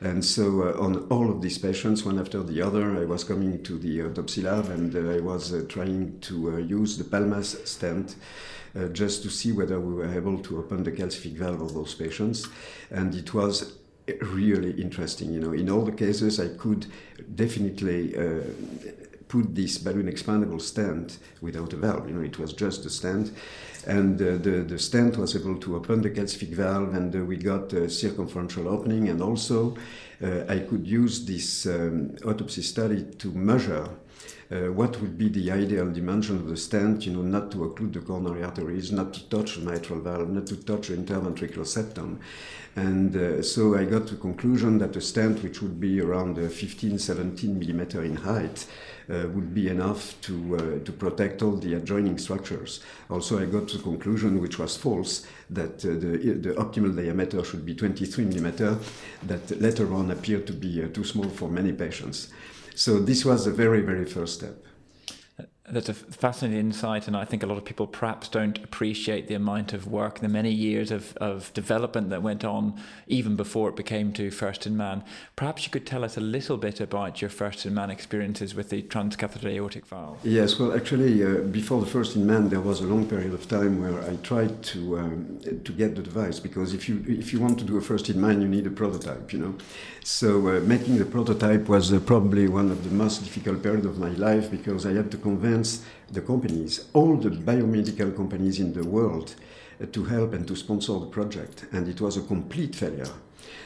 And 0.02 0.26
so 0.26 0.64
uh, 0.64 0.82
on 0.82 1.08
all 1.10 1.30
of 1.30 1.44
these 1.44 1.60
patients, 1.60 2.04
one 2.04 2.18
after 2.18 2.42
the 2.42 2.64
other, 2.64 3.00
I 3.00 3.06
was 3.06 3.24
coming 3.24 3.62
to 3.62 3.78
the 3.78 4.02
autopsy 4.02 4.42
lab 4.42 4.72
and 4.72 4.96
uh, 4.96 5.18
I 5.18 5.20
was 5.20 5.54
trying 5.68 6.20
to 6.22 6.58
use 6.58 6.98
the 6.98 7.04
Palmaz 7.04 7.68
stent. 7.68 8.16
Uh, 8.74 8.88
just 8.88 9.22
to 9.22 9.30
see 9.30 9.52
whether 9.52 9.82
we 9.82 9.94
were 9.94 10.16
able 10.16 10.40
to 10.40 10.58
open 10.58 10.82
the 10.82 10.92
calcific 10.94 11.34
valve 11.34 11.60
of 11.60 11.74
those 11.74 11.94
patients. 11.94 12.48
And 12.90 13.14
it 13.14 13.34
was 13.34 13.74
really 14.22 14.72
interesting. 14.82 15.34
You 15.34 15.40
know, 15.40 15.54
in 15.54 15.70
all 15.70 15.86
the 15.86 15.92
cases, 15.92 16.40
I 16.40 16.50
could 16.50 16.88
definitely 17.36 18.16
uh, 18.18 18.42
put 19.28 19.56
this 19.56 19.78
balloon 19.78 20.08
expandable 20.12 20.62
stent 20.62 21.20
without 21.42 21.74
a 21.74 21.78
valve. 21.78 22.08
You 22.08 22.16
know, 22.16 22.22
it 22.22 22.38
was 22.38 22.54
just 22.54 22.86
a 22.86 22.90
stent, 22.90 23.32
and 23.88 24.22
uh, 24.22 24.38
the 24.38 24.64
the 24.68 24.80
stent 24.80 25.18
was 25.18 25.36
able 25.36 25.58
to 25.60 25.76
open 25.76 26.02
the 26.02 26.10
calcific 26.10 26.54
valve, 26.54 26.94
and 26.94 27.16
uh, 27.16 27.20
we 27.20 27.38
got 27.38 27.74
a 27.74 27.90
circumferential 27.90 28.68
opening, 28.68 29.10
and 29.10 29.22
also 29.22 29.78
uh, 30.22 30.44
I 30.50 30.60
could 30.60 30.86
use 30.86 31.26
this 31.26 31.66
um, 31.66 32.16
autopsy 32.26 32.62
study 32.62 33.04
to 33.20 33.32
measure 33.32 33.90
uh, 34.52 34.72
what 34.72 35.00
would 35.00 35.18
be 35.18 35.30
the 35.30 35.50
ideal 35.50 35.90
dimension 35.90 36.36
of 36.36 36.48
the 36.48 36.58
stent, 36.58 37.06
you 37.06 37.14
know, 37.14 37.22
not 37.22 37.52
to 37.52 37.58
occlude 37.60 37.94
the 37.94 38.02
coronary 38.02 38.44
arteries, 38.44 38.92
not 38.92 39.14
to 39.14 39.30
touch 39.30 39.56
the 39.56 39.62
mitral 39.62 40.00
valve, 40.00 40.30
not 40.30 40.46
to 40.48 40.58
touch 40.58 40.90
the 40.90 40.98
interventricular 40.98 41.66
septum. 41.66 42.20
And 42.76 43.16
uh, 43.16 43.42
so 43.42 43.78
I 43.78 43.86
got 43.86 44.08
to 44.08 44.16
the 44.16 44.22
conclusion 44.22 44.78
that 44.80 44.96
a 44.96 45.02
stent 45.02 45.44
which 45.44 45.62
would 45.62 45.80
be 45.80 46.02
around 46.02 46.38
uh, 46.38 46.48
15, 46.50 47.00
17 47.00 47.60
millimeter 47.60 48.04
in 48.04 48.18
height 48.18 48.66
uh, 49.10 49.28
would 49.28 49.54
be 49.54 49.68
enough 49.68 50.20
to, 50.22 50.56
uh, 50.56 50.86
to 50.86 50.92
protect 50.92 51.42
all 51.42 51.58
the 51.58 51.74
adjoining 51.74 52.18
structures. 52.18 52.82
Also, 53.10 53.42
I 53.42 53.46
got 53.46 53.68
to 53.70 53.78
the 53.78 53.84
conclusion, 53.84 54.42
which 54.42 54.58
was 54.58 54.78
false, 54.78 55.26
that 55.50 55.84
uh, 55.84 55.90
the, 55.90 56.40
the 56.40 56.54
optimal 56.56 56.96
diameter 56.96 57.44
should 57.44 57.66
be 57.66 57.76
23 57.76 58.26
millimeter, 58.26 58.78
that 59.24 59.62
later 59.62 59.94
on 59.94 60.12
appeared 60.12 60.48
to 60.48 60.54
be 60.54 60.84
uh, 60.84 60.88
too 60.88 61.04
small 61.04 61.30
for 61.30 61.50
many 61.50 61.74
patients. 61.74 62.30
So 62.76 63.00
this 63.00 63.26
was 63.26 63.46
the 63.46 63.52
very, 63.52 63.82
very 63.82 64.06
first 64.06 64.36
step. 64.36 64.64
That's 65.72 65.90
a 65.90 65.94
fascinating 65.94 66.60
insight, 66.60 67.08
and 67.08 67.16
I 67.16 67.24
think 67.24 67.44
a 67.44 67.46
lot 67.46 67.58
of 67.58 67.64
people 67.64 67.88
perhaps 67.88 68.28
don't 68.28 68.58
appreciate 68.64 69.28
the 69.28 69.36
amount 69.36 69.72
of 69.72 69.88
work, 69.88 70.20
the 70.20 70.28
many 70.28 70.52
years 70.52 70.92
of, 70.92 71.16
of 71.18 71.54
development 71.54 72.10
that 72.10 72.22
went 72.22 72.44
on 72.44 72.80
even 73.08 73.36
before 73.36 73.70
it 73.70 73.76
became 73.76 74.12
to 74.14 74.32
First 74.32 74.68
in 74.68 74.76
Man. 74.76 75.04
Perhaps 75.36 75.66
you 75.66 75.72
could 75.72 75.86
tell 75.86 76.04
us 76.04 76.18
a 76.18 76.22
little 76.22 76.58
bit 76.58 76.82
about 76.82 77.22
your 77.22 77.30
First 77.30 77.66
in 77.66 77.74
Man 77.74 77.90
experiences 77.90 78.54
with 78.54 78.70
the 78.70 78.82
transcatheter 78.84 79.46
aortic 79.46 79.86
valve. 79.86 80.20
Yes, 80.24 80.60
well, 80.60 80.76
actually, 80.76 81.24
uh, 81.24 81.40
before 81.60 81.80
the 81.80 81.88
First 81.88 82.16
in 82.16 82.26
Man, 82.26 82.50
there 82.50 82.60
was 82.60 82.82
a 82.82 82.86
long 82.86 83.08
period 83.08 83.34
of 83.34 83.48
time 83.48 83.82
where 83.82 84.02
I 84.10 84.18
tried 84.18 84.62
to 84.64 85.00
um, 85.00 85.40
to 85.64 85.72
get 85.72 85.96
the 85.96 86.02
device 86.02 86.40
because 86.40 86.74
if 86.74 86.90
you 86.90 87.04
if 87.08 87.32
you 87.32 87.40
want 87.40 87.60
to 87.60 87.66
do 87.66 87.78
a 87.78 87.82
First 87.82 88.10
in 88.10 88.20
Man, 88.20 88.42
you 88.42 88.48
need 88.48 88.68
a 88.68 88.72
prototype, 88.72 89.32
you 89.32 89.40
know. 89.40 89.56
So 90.04 90.48
uh, 90.48 90.60
making 90.62 90.98
the 90.98 91.06
prototype 91.06 91.70
was 91.70 91.94
uh, 91.94 92.00
probably 92.00 92.48
one 92.48 92.72
of 92.72 92.84
the 92.84 92.90
most 92.90 93.24
difficult 93.24 93.62
periods 93.62 93.86
of 93.86 94.00
my 94.00 94.10
life 94.10 94.50
because 94.50 94.86
I 94.86 94.94
had 94.94 95.12
to 95.12 95.18
convince 95.18 95.61
the 96.12 96.22
companies, 96.22 96.86
all 96.94 97.18
the 97.18 97.30
biomedical 97.30 98.16
companies 98.16 98.60
in 98.60 98.74
the 98.74 98.84
world, 98.84 99.36
uh, 99.82 99.86
to 99.92 100.04
help 100.04 100.34
and 100.34 100.48
to 100.48 100.56
sponsor 100.56 101.00
the 101.00 101.06
project. 101.08 101.66
And 101.72 101.88
it 101.88 102.02
was 102.02 102.18
a 102.18 102.22
complete 102.22 102.76
failure. 102.76 103.14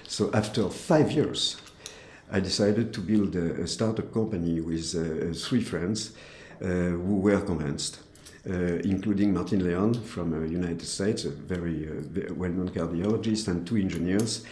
So 0.07 0.29
after 0.33 0.69
five 0.69 1.11
years, 1.11 1.57
I 2.31 2.39
decided 2.39 2.93
to 2.93 3.01
build 3.01 3.35
a, 3.35 3.61
a 3.61 3.67
startup 3.67 4.11
company 4.13 4.61
with 4.61 4.95
uh, 4.95 5.33
three 5.33 5.61
friends 5.61 6.13
uh, 6.61 6.65
who 6.65 7.17
were 7.17 7.41
convinced. 7.41 7.99
Uh, 8.47 8.79
including 8.83 9.33
Martin 9.33 9.65
Leon 9.65 9.95
from 10.03 10.29
the 10.29 10.37
uh, 10.37 10.41
United 10.41 10.85
States, 10.85 11.25
a 11.25 11.31
very 11.31 11.89
uh, 11.89 12.31
well-known 12.35 12.69
cardiologist, 12.69 13.47
and 13.47 13.65
two 13.65 13.75
engineers. 13.75 14.45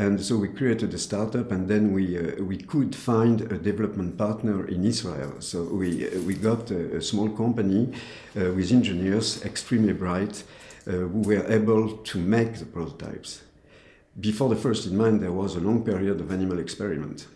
And 0.00 0.18
so 0.18 0.38
we 0.38 0.48
created 0.48 0.94
a 0.94 0.98
startup, 0.98 1.52
and 1.52 1.68
then 1.68 1.92
we 1.92 2.16
uh, 2.16 2.42
we 2.42 2.56
could 2.56 2.96
find 2.96 3.42
a 3.52 3.58
development 3.58 4.16
partner 4.16 4.66
in 4.66 4.86
Israel. 4.86 5.32
So 5.40 5.64
we 5.64 5.90
uh, 6.06 6.20
we 6.26 6.32
got 6.32 6.70
a, 6.70 6.96
a 6.96 7.02
small 7.02 7.28
company 7.28 7.92
uh, 8.34 8.50
with 8.56 8.72
engineers 8.72 9.44
extremely 9.44 9.92
bright 9.92 10.42
uh, 10.86 10.92
who 11.12 11.20
were 11.20 11.44
able 11.52 11.98
to 11.98 12.18
make 12.18 12.52
the 12.58 12.64
prototypes. 12.64 13.42
Before 14.18 14.48
the 14.48 14.60
first 14.60 14.86
in 14.86 14.96
man, 14.96 15.20
there 15.20 15.32
was 15.32 15.54
a 15.56 15.60
long 15.60 15.84
period 15.84 16.18
of 16.20 16.32
animal 16.32 16.58
experiment. 16.58 17.26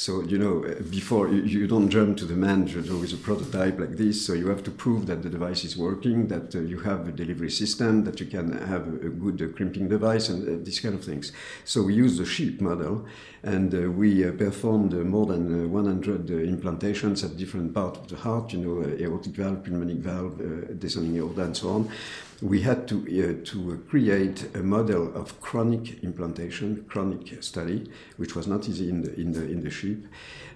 So, 0.00 0.22
you 0.22 0.38
know, 0.38 0.64
before 0.88 1.28
you, 1.28 1.66
don't 1.66 1.90
jump 1.90 2.16
to 2.16 2.24
the 2.24 2.34
manager 2.34 2.80
with 2.80 3.12
a 3.12 3.18
prototype 3.18 3.78
like 3.78 3.98
this. 3.98 4.24
So, 4.24 4.32
you 4.32 4.48
have 4.48 4.62
to 4.62 4.70
prove 4.70 5.04
that 5.08 5.22
the 5.22 5.28
device 5.28 5.62
is 5.62 5.76
working, 5.76 6.28
that 6.28 6.54
uh, 6.54 6.60
you 6.60 6.78
have 6.78 7.06
a 7.06 7.12
delivery 7.12 7.50
system, 7.50 8.04
that 8.04 8.18
you 8.18 8.24
can 8.24 8.50
have 8.66 8.86
a 8.88 9.10
good 9.10 9.42
uh, 9.42 9.54
crimping 9.54 9.88
device, 9.88 10.30
and 10.30 10.48
uh, 10.48 10.64
these 10.64 10.80
kind 10.80 10.94
of 10.94 11.04
things. 11.04 11.32
So, 11.66 11.82
we 11.82 11.92
use 11.92 12.16
the 12.16 12.24
sheep 12.24 12.62
model 12.62 13.04
and 13.42 13.74
uh, 13.74 13.90
we 13.90 14.26
uh, 14.26 14.32
performed 14.32 14.94
uh, 14.94 14.98
more 14.98 15.26
than 15.26 15.70
100 15.70 16.28
implantations 16.28 17.22
at 17.22 17.36
different 17.36 17.74
parts 17.74 17.98
of 17.98 18.08
the 18.08 18.16
heart, 18.16 18.54
you 18.54 18.60
know, 18.60 19.04
aortic 19.04 19.32
valve, 19.32 19.62
pulmonic 19.64 19.98
valve, 19.98 20.78
descending 20.78 21.18
aorta, 21.18 21.42
and 21.42 21.56
so 21.56 21.68
on 21.68 21.90
we 22.42 22.62
had 22.62 22.88
to, 22.88 22.96
uh, 23.00 23.44
to 23.44 23.84
create 23.88 24.54
a 24.54 24.62
model 24.62 25.14
of 25.14 25.40
chronic 25.40 26.02
implantation, 26.02 26.84
chronic 26.88 27.42
study, 27.42 27.90
which 28.16 28.34
was 28.34 28.46
not 28.46 28.68
easy 28.68 28.88
in 28.88 29.02
the, 29.02 29.14
in 29.20 29.32
the, 29.32 29.42
in 29.42 29.62
the 29.62 29.70
sheep. 29.70 30.06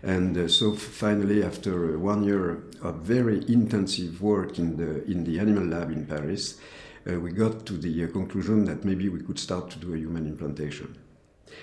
And 0.03 0.37
uh, 0.37 0.49
so 0.49 0.75
finally, 0.75 1.43
after 1.43 1.99
one 1.99 2.25
year 2.25 2.65
of 2.83 2.97
very 2.97 3.45
intensive 3.49 4.23
work 4.23 4.59
in 4.59 4.77
the, 4.77 5.05
in 5.05 5.25
the 5.25 5.39
animal 5.39 5.65
lab 5.65 5.91
in 5.91 6.07
Paris, 6.07 6.59
uh, 7.07 7.21
we 7.21 7.33
got 7.33 7.67
to 7.67 7.75
the 7.75 8.05
uh, 8.05 8.09
conclusion 8.09 8.65
that 8.65 8.85
maybe 8.85 9.09
we 9.11 9.21
could 9.21 9.39
start 9.39 9.71
to 9.71 9.79
do 9.79 9.95
a 9.95 9.99
human 9.99 10.27
implantation. 10.27 10.97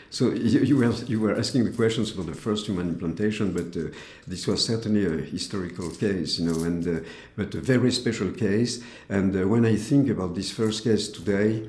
So 0.09 0.31
you, 0.31 0.59
you, 0.61 0.77
were, 0.77 0.91
you 1.05 1.19
were 1.19 1.37
asking 1.37 1.65
the 1.65 1.71
questions 1.71 2.11
for 2.11 2.23
the 2.23 2.33
first 2.33 2.67
human 2.67 2.89
implantation, 2.89 3.53
but 3.53 3.75
uh, 3.77 3.89
this 4.27 4.47
was 4.47 4.65
certainly 4.65 5.05
a 5.05 5.25
historical 5.25 5.89
case, 5.89 6.39
you 6.39 6.51
know, 6.51 6.63
and 6.63 6.87
uh, 6.87 7.07
but 7.35 7.55
a 7.55 7.61
very 7.61 7.91
special 7.91 8.31
case. 8.31 8.83
And 9.09 9.35
uh, 9.35 9.47
when 9.47 9.65
I 9.65 9.75
think 9.75 10.09
about 10.09 10.35
this 10.35 10.51
first 10.51 10.83
case 10.83 11.07
today, 11.07 11.67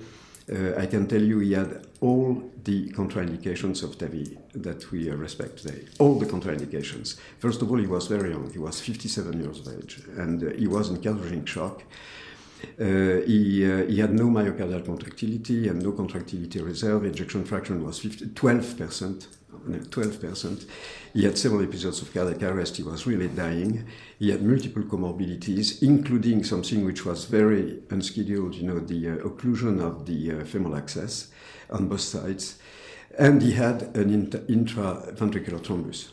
uh, 0.51 0.75
I 0.77 0.87
can 0.87 1.07
tell 1.07 1.23
you 1.23 1.39
he 1.39 1.53
had 1.53 1.87
all 2.01 2.51
the 2.65 2.91
contraindications 2.91 3.83
of 3.83 3.97
TAVI 3.97 4.37
that 4.55 4.91
we 4.91 5.11
uh, 5.11 5.15
respect 5.15 5.59
today. 5.59 5.85
All 5.99 6.19
the 6.19 6.27
contraindications. 6.27 7.19
First 7.39 7.63
of 7.63 7.71
all, 7.71 7.79
he 7.79 7.87
was 7.87 8.07
very 8.07 8.31
young. 8.31 8.51
He 8.51 8.59
was 8.59 8.81
57 8.81 9.41
years 9.41 9.67
of 9.67 9.79
age, 9.79 10.03
and 10.17 10.43
uh, 10.43 10.51
he 10.57 10.67
was 10.67 10.91
in 10.91 10.97
cardiogenic 10.99 11.47
shock. 11.47 11.83
Uh, 12.81 13.25
he, 13.27 13.71
uh, 13.71 13.87
he, 13.87 13.99
had 13.99 14.13
no 14.13 14.25
myocardial 14.25 14.85
contractility 14.85 15.69
and 15.69 15.83
no 15.83 15.93
contractility 15.93 16.61
reserve. 16.61 17.05
Ejection 17.05 17.45
fraction 17.45 17.85
was 17.85 17.99
50, 17.99 18.27
12%. 18.27 19.27
12%. 19.69 20.67
He 21.15 21.25
had 21.25 21.39
several 21.39 21.63
episodes 21.63 22.03
of 22.03 22.13
cardiac 22.13 22.43
arrest. 22.43 22.77
He 22.77 22.83
was 22.83 23.07
really 23.07 23.29
dying. 23.29 23.87
He 24.19 24.31
had 24.31 24.43
multiple 24.43 24.83
comorbidities, 24.83 25.83
including 25.83 26.45
something 26.45 26.85
which 26.85 27.05
was 27.05 27.27
very 27.27 27.81
unscheduled, 27.91 28.55
you 28.55 28.65
know, 28.65 28.81
the 28.81 29.11
uh, 29.11 29.17
occlusion 29.19 29.81
of 29.81 30.07
the 30.07 30.33
uh, 30.33 30.45
femoral 30.45 30.77
access 30.77 31.29
on 31.71 31.89
both 31.89 32.01
sides. 32.01 32.59
And 33.19 33.43
he 33.43 33.53
had 33.53 33.83
an 33.97 34.11
intra- 34.11 34.41
intraventricular 34.41 35.61
thrombus 35.61 36.09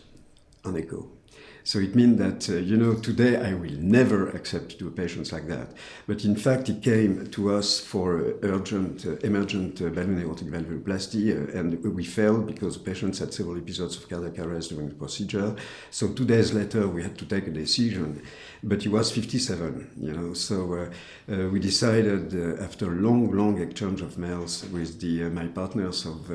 on 0.65 0.77
echo. 0.77 1.18
So 1.63 1.79
it 1.79 1.95
means 1.95 2.17
that, 2.19 2.49
uh, 2.49 2.57
you 2.57 2.77
know, 2.77 2.95
today 2.95 3.37
I 3.37 3.53
will 3.53 3.77
never 3.79 4.29
accept 4.29 4.71
to 4.71 4.77
do 4.77 4.89
patients 4.89 5.31
like 5.31 5.47
that. 5.47 5.73
But 6.07 6.25
in 6.25 6.35
fact, 6.35 6.67
he 6.67 6.79
came 6.79 7.27
to 7.27 7.53
us 7.53 7.79
for 7.79 8.35
urgent, 8.41 9.05
uh, 9.05 9.15
emergent 9.17 9.81
uh, 9.81 9.89
balloon 9.89 10.19
aortic 10.21 10.47
valvuloplasty, 10.47 11.31
uh, 11.31 11.57
and 11.57 11.83
we 11.83 12.03
failed 12.03 12.47
because 12.47 12.77
the 12.77 12.83
patients 12.83 13.19
had 13.19 13.33
several 13.33 13.57
episodes 13.57 13.97
of 13.97 14.09
cardiac 14.09 14.39
arrest 14.39 14.69
during 14.69 14.89
the 14.89 14.95
procedure. 14.95 15.55
So 15.91 16.09
two 16.09 16.25
days 16.25 16.53
later, 16.53 16.87
we 16.87 17.03
had 17.03 17.17
to 17.17 17.25
take 17.25 17.47
a 17.47 17.51
decision. 17.51 18.21
But 18.63 18.83
he 18.83 18.89
was 18.89 19.11
57, 19.11 19.91
you 20.01 20.13
know, 20.13 20.33
so 20.33 20.73
uh, 20.73 21.33
uh, 21.33 21.49
we 21.49 21.59
decided 21.59 22.59
after 22.59 22.87
long, 22.87 23.31
long 23.31 23.59
exchange 23.61 24.01
of 24.01 24.17
mails 24.17 24.65
with 24.71 24.99
the, 24.99 25.29
my 25.29 25.47
partners 25.47 26.05
of 26.05 26.29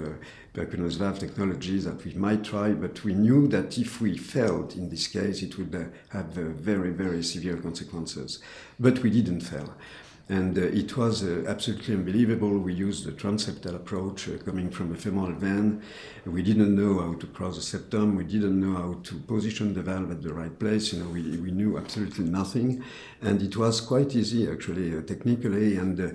percutaneous 0.54 0.96
valve 0.96 1.18
technology 1.18 1.78
that 1.78 2.04
we 2.04 2.14
might 2.14 2.44
try, 2.44 2.70
but 2.70 3.02
we 3.02 3.12
knew 3.12 3.48
that 3.48 3.76
if 3.76 4.00
we 4.00 4.16
failed 4.16 4.74
in 4.76 4.88
this 4.88 5.08
case, 5.08 5.42
it 5.42 5.58
would 5.58 5.74
uh, 5.74 5.84
have 6.10 6.38
uh, 6.38 6.42
very, 6.50 6.90
very 6.90 7.22
severe 7.24 7.56
consequences. 7.56 8.38
But 8.78 9.00
we 9.00 9.10
didn't 9.10 9.40
fail. 9.40 9.74
And 10.28 10.56
uh, 10.56 10.62
it 10.62 10.96
was 10.96 11.22
uh, 11.22 11.44
absolutely 11.46 11.94
unbelievable. 11.94 12.56
We 12.56 12.72
used 12.72 13.04
the 13.04 13.12
transseptal 13.12 13.74
approach 13.74 14.26
uh, 14.26 14.38
coming 14.38 14.70
from 14.70 14.90
a 14.92 14.96
femoral 14.96 15.34
vein. 15.34 15.82
We 16.24 16.42
didn't 16.42 16.74
know 16.74 16.98
how 17.00 17.14
to 17.18 17.26
cross 17.26 17.56
the 17.56 17.62
septum. 17.62 18.16
We 18.16 18.24
didn't 18.24 18.58
know 18.58 18.74
how 18.74 19.00
to 19.02 19.14
position 19.16 19.74
the 19.74 19.82
valve 19.82 20.10
at 20.10 20.22
the 20.22 20.32
right 20.32 20.58
place. 20.58 20.94
You 20.94 21.00
know, 21.00 21.10
we, 21.10 21.36
we 21.36 21.50
knew 21.50 21.76
absolutely 21.76 22.24
nothing. 22.24 22.82
And 23.20 23.42
it 23.42 23.54
was 23.58 23.82
quite 23.82 24.16
easy, 24.16 24.50
actually, 24.50 24.96
uh, 24.96 25.02
technically. 25.02 25.76
And 25.76 26.00
uh, 26.00 26.08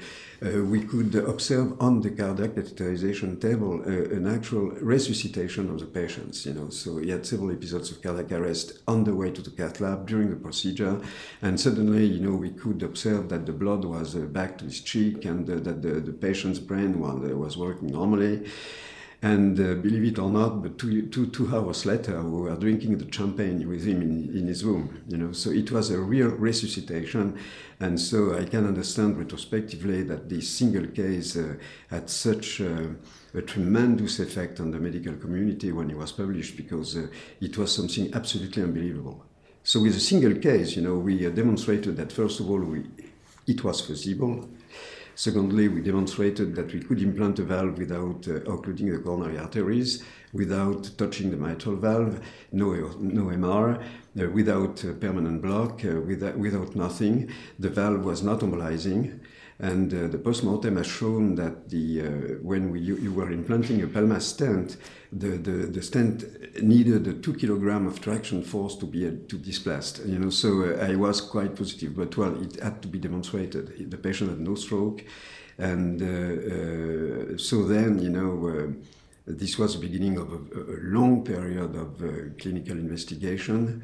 uh, 0.43 0.63
we 0.63 0.81
could 0.81 1.13
observe 1.13 1.79
on 1.79 2.01
the 2.01 2.09
cardiac 2.09 2.51
catheterization 2.51 3.39
table 3.39 3.83
an 3.83 4.25
actual 4.25 4.71
resuscitation 4.81 5.69
of 5.69 5.79
the 5.79 5.85
patients. 5.85 6.47
You 6.47 6.53
know, 6.55 6.69
so 6.71 6.97
he 6.97 7.11
had 7.11 7.27
several 7.27 7.51
episodes 7.51 7.91
of 7.91 8.01
cardiac 8.01 8.31
arrest 8.31 8.79
on 8.87 9.03
the 9.03 9.13
way 9.13 9.29
to 9.29 9.41
the 9.43 9.51
cath 9.51 9.79
lab 9.81 10.07
during 10.07 10.31
the 10.31 10.35
procedure. 10.35 10.99
And 11.43 11.59
suddenly, 11.59 12.05
you 12.05 12.21
know, 12.21 12.35
we 12.35 12.49
could 12.49 12.81
observe 12.81 13.29
that 13.29 13.45
the 13.45 13.53
blood 13.53 13.85
was 13.85 13.99
was 14.00 14.15
uh, 14.15 14.20
back 14.20 14.58
to 14.58 14.65
his 14.65 14.82
cheek 14.82 15.25
and 15.25 15.50
uh, 15.50 15.56
that 15.56 15.82
the, 15.82 16.00
the 16.00 16.13
patient's 16.13 16.60
brain 16.60 17.00
was, 17.00 17.29
uh, 17.29 17.36
was 17.36 17.58
working 17.58 17.89
normally. 17.89 18.46
And 19.22 19.60
uh, 19.60 19.74
believe 19.74 20.06
it 20.13 20.18
or 20.18 20.29
not, 20.29 20.63
but 20.63 20.77
two, 20.77 21.08
two, 21.08 21.27
two 21.27 21.53
hours 21.53 21.86
later, 21.86 22.24
we 22.24 22.44
were 22.44 22.56
drinking 22.56 22.98
the 22.98 23.12
champagne 23.12 23.68
with 23.68 23.84
him 23.86 24.01
in, 24.01 24.34
in 24.34 24.48
his 24.48 24.63
room. 24.63 25.03
You 25.10 25.18
know, 25.18 25.32
so 25.34 25.50
it 25.50 25.70
was 25.74 25.89
a 25.89 26.00
real 26.00 26.29
resuscitation, 26.29 27.38
and 27.82 28.00
so 28.00 28.38
I 28.39 28.46
can 28.46 28.65
understand 28.65 29.18
retrospectively 29.18 30.03
that 30.03 30.29
this 30.29 30.50
single 30.50 30.88
case 30.88 31.36
uh, 31.36 31.56
had 31.89 32.10
such 32.10 32.62
uh, 32.62 32.88
a 33.34 33.41
tremendous 33.41 34.20
effect 34.20 34.62
on 34.62 34.72
the 34.72 34.79
medical 34.79 35.13
community 35.15 35.74
when 35.74 35.89
it 35.91 35.98
was 35.98 36.13
published 36.13 36.56
because 36.56 36.98
it 37.41 37.58
was 37.58 37.75
something 37.75 38.13
absolutely 38.13 38.63
unbelievable. 38.63 39.25
So 39.63 39.82
with 39.82 39.98
a 39.98 40.00
single 40.00 40.36
case, 40.36 40.77
you 40.77 40.82
know, 40.82 40.96
we 40.96 41.29
demonstrated 41.29 41.98
that 41.98 42.13
first 42.13 42.39
of 42.39 42.50
all 42.50 42.60
we 42.60 42.86
it 43.48 43.63
was 43.63 43.81
feasible. 43.81 44.50
Secondly, 45.15 45.67
we 45.67 45.81
demonstrated 45.81 46.55
that 46.55 46.74
we 46.74 46.79
could 46.79 47.01
implant 47.01 47.39
a 47.39 47.43
valve 47.43 47.77
without 47.77 48.25
uh, 48.29 48.36
occluding 48.50 48.89
the 48.89 49.00
coronary 49.00 49.38
arteries, 49.38 50.01
without 50.31 50.89
touching 50.98 51.29
the 51.29 51.36
mitral 51.36 51.75
valve, 51.75 52.22
no, 52.53 52.72
no 53.00 53.25
MR, 53.25 53.81
uh, 53.81 54.29
without 54.29 54.77
permanent 55.01 55.41
block, 55.41 55.84
uh, 55.84 56.00
without, 56.00 56.38
without 56.38 56.74
nothing. 56.74 57.29
The 57.60 57.69
valve 57.69 58.05
was 58.05 58.24
not 58.24 58.39
embolizing. 58.43 59.19
And 59.61 59.93
uh, 59.93 60.07
the 60.07 60.17
postmortem 60.17 60.77
has 60.77 60.87
shown 60.87 61.35
that 61.35 61.69
the, 61.69 62.01
uh, 62.01 62.07
when 62.41 62.71
we, 62.71 62.79
you, 62.79 62.95
you, 62.95 63.11
were 63.11 63.29
implanting 63.29 63.83
a 63.83 63.87
Palma 63.87 64.21
stent, 64.21 64.77
the, 65.11 65.31
the, 65.31 65.67
the 65.67 65.81
stent 65.81 66.63
needed 66.63 67.05
a 67.07 67.13
two 67.15 67.33
kilogram 67.33 67.85
of 67.85 67.99
traction 67.99 68.41
force 68.41 68.77
to 68.77 68.85
be 68.85 69.05
uh, 69.05 69.11
to 69.27 69.37
displaced. 69.37 70.05
You 70.05 70.17
know, 70.17 70.29
so 70.29 70.63
uh, 70.63 70.85
I 70.85 70.95
was 70.95 71.19
quite 71.19 71.57
positive, 71.57 71.93
but 71.93 72.15
well, 72.15 72.41
it 72.41 72.57
had 72.61 72.81
to 72.83 72.87
be 72.87 72.99
demonstrated. 72.99 73.91
The 73.91 73.97
patient 73.97 74.29
had 74.29 74.39
no 74.39 74.55
stroke, 74.55 75.03
and 75.57 76.01
uh, 76.01 77.37
so 77.37 77.65
then 77.65 77.99
you 77.99 78.09
know. 78.09 78.75
this 79.27 79.59
was 79.59 79.75
the 79.75 79.81
beginning 79.87 80.17
of 80.17 80.27
a, 80.33 80.39
a 80.77 80.79
long 80.97 81.23
period 81.23 81.75
of 81.75 81.91
clinical 82.39 82.75
investigation 82.75 83.83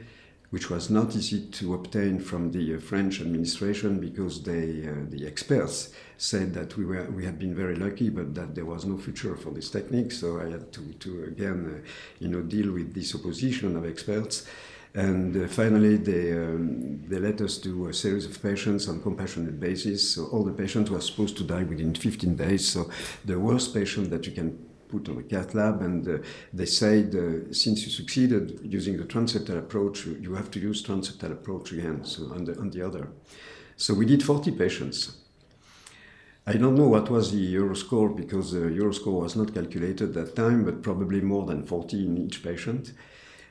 which 0.49 0.69
was 0.69 0.89
not 0.89 1.15
easy 1.15 1.47
to 1.47 1.73
obtain 1.73 2.19
from 2.19 2.51
the 2.51 2.75
uh, 2.75 2.79
French 2.79 3.21
administration 3.21 3.99
because 3.99 4.43
they, 4.43 4.87
uh, 4.87 4.93
the 5.09 5.25
experts 5.25 5.93
said 6.17 6.53
that 6.53 6.77
we, 6.77 6.85
were, 6.85 7.09
we 7.11 7.25
had 7.25 7.37
been 7.37 7.55
very 7.55 7.75
lucky, 7.75 8.09
but 8.09 8.33
that 8.35 8.55
there 8.55 8.65
was 8.65 8.85
no 8.85 8.97
future 8.97 9.35
for 9.35 9.51
this 9.51 9.69
technique. 9.69 10.11
So 10.11 10.39
I 10.39 10.49
had 10.49 10.71
to, 10.73 10.81
to 10.93 11.23
again, 11.25 11.81
uh, 11.83 11.87
you 12.19 12.29
know, 12.29 12.41
deal 12.41 12.71
with 12.71 12.93
this 12.93 13.15
opposition 13.15 13.75
of 13.75 13.85
experts. 13.85 14.47
And 14.93 15.35
uh, 15.35 15.47
finally, 15.49 15.97
they, 15.97 16.31
um, 16.31 17.03
they 17.07 17.19
let 17.19 17.41
us 17.41 17.57
do 17.57 17.89
a 17.89 17.93
series 17.93 18.25
of 18.25 18.41
patients 18.41 18.87
on 18.87 19.01
compassionate 19.01 19.59
basis. 19.59 20.15
So 20.15 20.27
all 20.27 20.43
the 20.45 20.53
patients 20.53 20.89
were 20.89 21.01
supposed 21.01 21.35
to 21.37 21.43
die 21.43 21.63
within 21.63 21.93
15 21.93 22.35
days. 22.35 22.65
So 22.71 22.89
the 23.25 23.37
worst 23.37 23.73
patient 23.73 24.09
that 24.11 24.25
you 24.25 24.31
can 24.31 24.57
put 24.95 25.09
on 25.09 25.17
a 25.17 25.23
cath 25.23 25.53
lab, 25.53 25.81
and 25.81 26.07
uh, 26.07 26.17
they 26.53 26.65
said, 26.65 27.15
uh, 27.15 27.53
since 27.53 27.85
you 27.85 27.91
succeeded 27.91 28.59
using 28.63 28.97
the 28.97 29.03
transseptal 29.03 29.57
approach, 29.57 30.05
you 30.05 30.35
have 30.35 30.49
to 30.51 30.59
use 30.59 30.83
transseptal 30.83 31.31
approach 31.31 31.71
again, 31.71 32.03
so 32.03 32.23
on 32.31 32.45
the, 32.45 32.57
on 32.59 32.69
the 32.69 32.81
other. 32.81 33.09
So 33.77 33.93
we 33.93 34.05
did 34.05 34.23
40 34.23 34.51
patients. 34.51 35.17
I 36.47 36.53
don't 36.53 36.75
know 36.75 36.87
what 36.87 37.09
was 37.09 37.31
the 37.31 37.55
Euroscore 37.55 38.15
because 38.15 38.51
the 38.51 38.59
Euroscore 38.59 39.21
was 39.23 39.35
not 39.35 39.53
calculated 39.53 40.09
at 40.09 40.13
that 40.13 40.35
time, 40.35 40.63
but 40.63 40.83
probably 40.83 41.19
more 41.21 41.45
than 41.45 41.63
40 41.63 42.05
in 42.05 42.17
each 42.17 42.43
patient. 42.43 42.93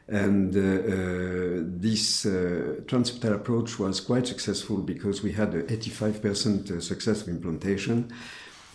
And 0.07 0.55
uh, 0.55 0.61
uh, 0.61 1.63
this 1.65 2.27
uh, 2.27 2.83
transseptal 2.85 3.35
approach 3.35 3.79
was 3.79 4.01
quite 4.01 4.27
successful 4.27 4.77
because 4.77 5.23
we 5.23 5.33
had 5.33 5.55
an 5.55 5.67
85% 5.67 6.83
success 6.83 7.23
of 7.23 7.29
implantation 7.29 8.13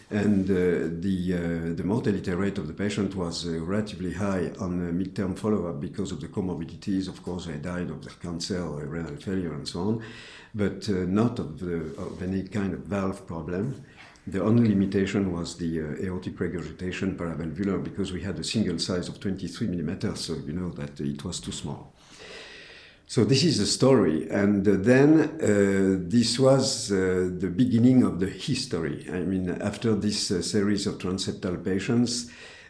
and 0.10 0.50
uh, 0.50 0.90
the, 1.02 1.34
uh, 1.34 1.76
the 1.76 1.84
mortality 1.84 2.32
rate 2.32 2.58
of 2.58 2.68
the 2.68 2.74
patient 2.74 3.16
was 3.16 3.48
uh, 3.48 3.60
relatively 3.62 4.14
high 4.14 4.52
on 4.60 4.80
the 4.80 4.92
midterm 4.92 5.38
follow-up 5.38 5.80
because 5.80 6.12
of 6.12 6.20
the 6.20 6.28
comorbidities. 6.28 7.08
Of 7.08 7.22
course, 7.24 7.46
they 7.46 7.58
died 7.58 7.90
of 7.90 8.04
the 8.04 8.10
cancer, 8.22 8.64
renal 8.64 9.18
failure, 9.18 9.54
and 9.54 9.68
so 9.68 9.80
on, 9.82 10.04
but 10.56 10.90
not 10.90 11.38
of, 11.40 11.60
the, 11.60 11.94
of 11.98 12.22
any 12.24 12.44
kind 12.44 12.74
of 12.74 12.82
valve 12.82 13.28
problem 13.28 13.84
The 14.32 14.44
only 14.44 14.70
limitation 14.70 15.32
was 15.32 15.58
the 15.58 15.82
uh, 15.82 16.06
aortic 16.06 16.40
regurgitation 16.40 17.18
paravalvular 17.18 17.84
because 17.84 18.12
we 18.12 18.22
had 18.22 18.38
a 18.38 18.44
single 18.44 18.78
size 18.78 19.10
of 19.10 19.20
23 19.20 19.68
millimeters, 19.68 20.20
so 20.20 20.36
you 20.36 20.54
know 20.54 20.70
that 20.70 21.00
it 21.00 21.24
was 21.24 21.40
too 21.40 21.52
small. 21.52 21.94
So 23.10 23.24
this 23.24 23.44
is 23.44 23.58
the 23.58 23.66
story, 23.66 24.30
and 24.30 24.68
uh, 24.68 24.76
then 24.78 25.20
uh, 25.20 25.98
this 26.08 26.38
was 26.38 26.92
uh, 26.92 27.32
the 27.40 27.50
beginning 27.50 28.04
of 28.04 28.20
the 28.20 28.30
history. 28.30 29.08
I 29.12 29.22
mean, 29.22 29.50
after 29.50 29.96
this 29.96 30.30
uh, 30.30 30.44
series 30.44 30.86
of 30.86 31.00
transseptal 31.00 31.66
patients, 31.66 32.30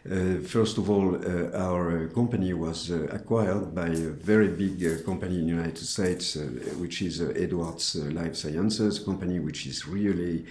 uh, 0.10 0.40
first 0.40 0.78
of 0.78 0.90
all, 0.90 1.14
uh, 1.14 1.52
our 1.58 2.08
company 2.08 2.54
was 2.54 2.90
acquired 2.90 3.76
by 3.76 3.88
a 3.88 4.12
very 4.12 4.48
big 4.48 5.04
company 5.04 5.40
in 5.40 5.48
the 5.48 5.52
United 5.52 5.86
States, 5.86 6.38
which 6.80 7.02
is 7.02 7.20
Edwards 7.22 7.96
Life 7.96 8.38
Sciences, 8.38 9.02
a 9.02 9.04
company 9.04 9.42
which 9.42 9.68
is 9.68 9.86
really 9.90 10.46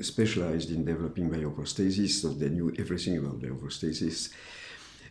specialized 0.00 0.72
in 0.72 0.84
developing 0.84 1.30
bioprosthesis. 1.30 2.10
So 2.22 2.30
they 2.30 2.48
knew 2.48 2.74
everything 2.76 3.18
about 3.18 3.40
bioprosthesis. 3.40 4.30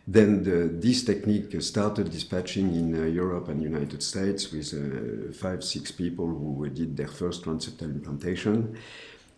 Then 0.06 0.42
the, 0.44 0.68
this 0.70 1.02
technique 1.02 1.60
started 1.62 2.10
dispatching 2.10 2.74
in 2.74 2.94
uh, 2.94 3.06
Europe 3.06 3.48
and 3.48 3.62
United 3.62 4.02
States 4.02 4.52
with 4.52 4.74
uh, 4.74 5.32
five, 5.32 5.64
six 5.64 5.90
people 5.90 6.26
who 6.26 6.68
did 6.68 6.96
their 6.96 7.08
first 7.08 7.44
transseptal 7.44 7.84
implantation. 7.84 8.76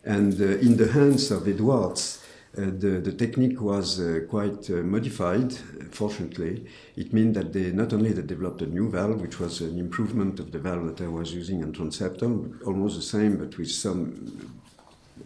And 0.05 0.41
uh, 0.41 0.59
in 0.59 0.77
the 0.77 0.89
hands 0.89 1.31
of 1.31 1.47
Edwards, 1.47 2.23
uh, 2.57 2.63
the, 2.63 3.01
the 3.01 3.13
technique 3.13 3.61
was 3.61 4.01
uh, 4.01 4.21
quite 4.29 4.69
uh, 4.71 4.77
modified, 4.77 5.53
fortunately. 5.91 6.67
It 6.97 7.13
means 7.13 7.37
that 7.37 7.53
they 7.53 7.71
not 7.71 7.93
only 7.93 8.13
they 8.13 8.23
developed 8.23 8.63
a 8.63 8.67
new 8.67 8.91
valve, 8.91 9.21
which 9.21 9.39
was 9.39 9.61
an 9.61 9.79
improvement 9.79 10.41
of 10.41 10.51
the 10.51 10.59
valve 10.59 10.87
that 10.87 11.05
I 11.05 11.09
was 11.09 11.33
using 11.33 11.63
on 11.63 11.75
transseptal, 11.75 12.67
almost 12.67 12.97
the 12.97 13.03
same, 13.03 13.37
but 13.37 13.57
with 13.59 13.71
some 13.71 14.53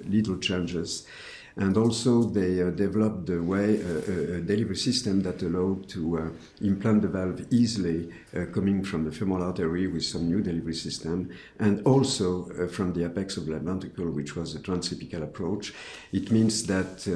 little 0.07 0.39
changes 0.39 1.07
and 1.57 1.77
also 1.77 2.23
they 2.23 2.63
uh, 2.63 2.71
developed 2.71 3.27
the 3.27 3.43
way 3.43 3.83
uh, 3.83 4.37
a 4.37 4.41
delivery 4.41 4.77
system 4.77 5.23
that 5.23 5.43
allowed 5.43 5.89
to 5.89 6.19
uh, 6.19 6.29
implant 6.63 7.03
the 7.03 7.09
valve 7.09 7.45
easily 7.51 8.11
uh, 8.37 8.45
coming 8.47 8.85
from 8.85 9.05
the 9.05 9.13
femoral 9.13 9.45
artery 9.45 9.87
with 9.87 10.05
some 10.05 10.29
new 10.29 10.41
delivery 10.41 10.75
system, 10.75 11.31
and 11.59 11.83
also 11.87 12.45
from 12.69 12.93
the 12.93 13.05
apex 13.05 13.37
of 13.37 13.47
the 13.47 13.59
ventricle, 13.59 14.11
which 14.11 14.37
was 14.37 14.55
a 14.55 14.59
transapical 14.59 15.23
approach. 15.23 15.73
It 16.13 16.31
means 16.31 16.67
that 16.67 17.07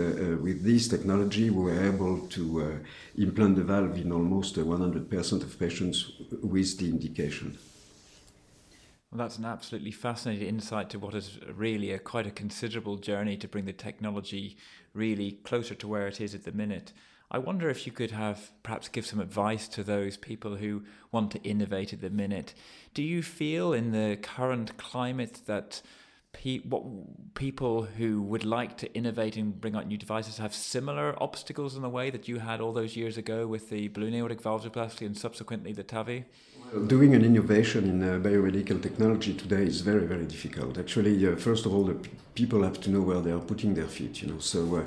with 0.42 0.62
this 0.62 0.88
technology, 0.88 1.50
we 1.50 1.64
were 1.64 1.86
able 1.86 2.26
to 2.28 2.80
implant 3.18 3.56
the 3.56 3.64
valve 3.64 3.96
in 3.96 4.12
almost 4.12 4.56
100% 4.56 5.42
of 5.42 5.58
patients 5.58 6.12
with 6.42 6.78
the 6.78 6.88
indication. 6.88 7.56
Well, 9.14 9.24
that's 9.24 9.38
an 9.38 9.44
absolutely 9.44 9.92
fascinating 9.92 10.48
insight 10.48 10.90
to 10.90 10.98
what 10.98 11.14
is 11.14 11.38
really 11.54 11.92
a 11.92 12.00
quite 12.00 12.26
a 12.26 12.32
considerable 12.32 12.96
journey 12.96 13.36
to 13.36 13.46
bring 13.46 13.64
the 13.64 13.72
technology 13.72 14.56
really 14.92 15.38
closer 15.44 15.76
to 15.76 15.86
where 15.86 16.08
it 16.08 16.20
is 16.20 16.34
at 16.34 16.42
the 16.42 16.50
minute. 16.50 16.92
I 17.30 17.38
wonder 17.38 17.70
if 17.70 17.86
you 17.86 17.92
could 17.92 18.10
have 18.10 18.50
perhaps 18.64 18.88
give 18.88 19.06
some 19.06 19.20
advice 19.20 19.68
to 19.68 19.84
those 19.84 20.16
people 20.16 20.56
who 20.56 20.82
want 21.12 21.30
to 21.30 21.42
innovate 21.44 21.92
at 21.92 22.00
the 22.00 22.10
minute. 22.10 22.54
Do 22.92 23.04
you 23.04 23.22
feel 23.22 23.72
in 23.72 23.92
the 23.92 24.18
current 24.20 24.76
climate 24.78 25.42
that 25.46 25.80
pe- 26.34 26.60
what 26.60 26.82
people 27.34 27.82
who 27.82 28.20
would 28.22 28.44
like 28.44 28.76
to 28.76 28.92
innovate 28.92 29.36
and 29.36 29.58
bring 29.60 29.74
out 29.74 29.86
new 29.86 29.96
devices 29.96 30.38
have 30.38 30.54
similar 30.54 31.14
obstacles 31.22 31.74
in 31.74 31.82
the 31.82 31.88
way 31.88 32.10
that 32.10 32.28
you 32.28 32.38
had 32.38 32.60
all 32.60 32.72
those 32.72 32.96
years 32.96 33.16
ago 33.16 33.46
with 33.46 33.70
the 33.70 33.88
balloon 33.88 34.14
aortic 34.14 34.42
valvuloplasty 34.42 35.06
and 35.06 35.16
subsequently 35.16 35.72
the 35.72 35.84
TAVI? 35.84 36.24
Doing 36.86 37.14
an 37.14 37.24
innovation 37.24 37.84
in 37.84 38.02
uh, 38.02 38.18
biomedical 38.18 38.82
technology 38.82 39.32
today 39.32 39.62
is 39.62 39.80
very, 39.80 40.06
very 40.06 40.24
difficult. 40.24 40.76
Actually, 40.76 41.26
uh, 41.26 41.36
first 41.36 41.66
of 41.66 41.74
all, 41.74 41.84
the 41.84 41.94
p- 41.94 42.10
people 42.34 42.62
have 42.64 42.80
to 42.80 42.90
know 42.90 43.00
where 43.00 43.20
they 43.20 43.30
are 43.30 43.38
putting 43.38 43.74
their 43.74 43.86
feet. 43.86 44.22
You 44.22 44.28
know, 44.32 44.38
so 44.38 44.60
uh, 44.76 44.80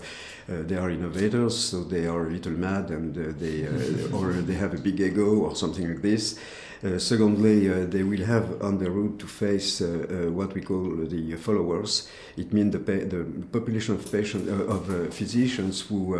uh 0.51 0.63
they 0.63 0.75
are 0.75 0.89
innovators, 0.89 1.57
so 1.57 1.83
they 1.83 2.05
are 2.07 2.27
a 2.27 2.29
little 2.29 2.51
mad, 2.51 2.89
and 2.89 3.17
uh, 3.17 3.31
they 3.39 3.67
uh, 3.67 4.15
or 4.17 4.33
they 4.33 4.55
have 4.55 4.73
a 4.73 4.77
big 4.77 4.99
ego 4.99 5.29
or 5.45 5.55
something 5.55 5.87
like 5.87 6.01
this. 6.01 6.37
Uh, 6.83 6.99
secondly, 6.99 7.69
uh, 7.69 7.85
they 7.85 8.03
will 8.03 8.23
have 8.23 8.61
on 8.61 8.77
the 8.77 8.89
road 8.89 9.19
to 9.19 9.25
face 9.25 9.81
uh, 9.81 10.29
what 10.31 10.53
we 10.53 10.61
call 10.61 10.95
the 10.95 11.35
followers. 11.35 12.07
It 12.37 12.53
means 12.53 12.71
the, 12.73 12.79
the 12.79 13.25
population 13.51 13.95
of 13.95 14.11
patients 14.11 14.47
of 14.47 15.13
physicians 15.13 15.81
who 15.81 16.15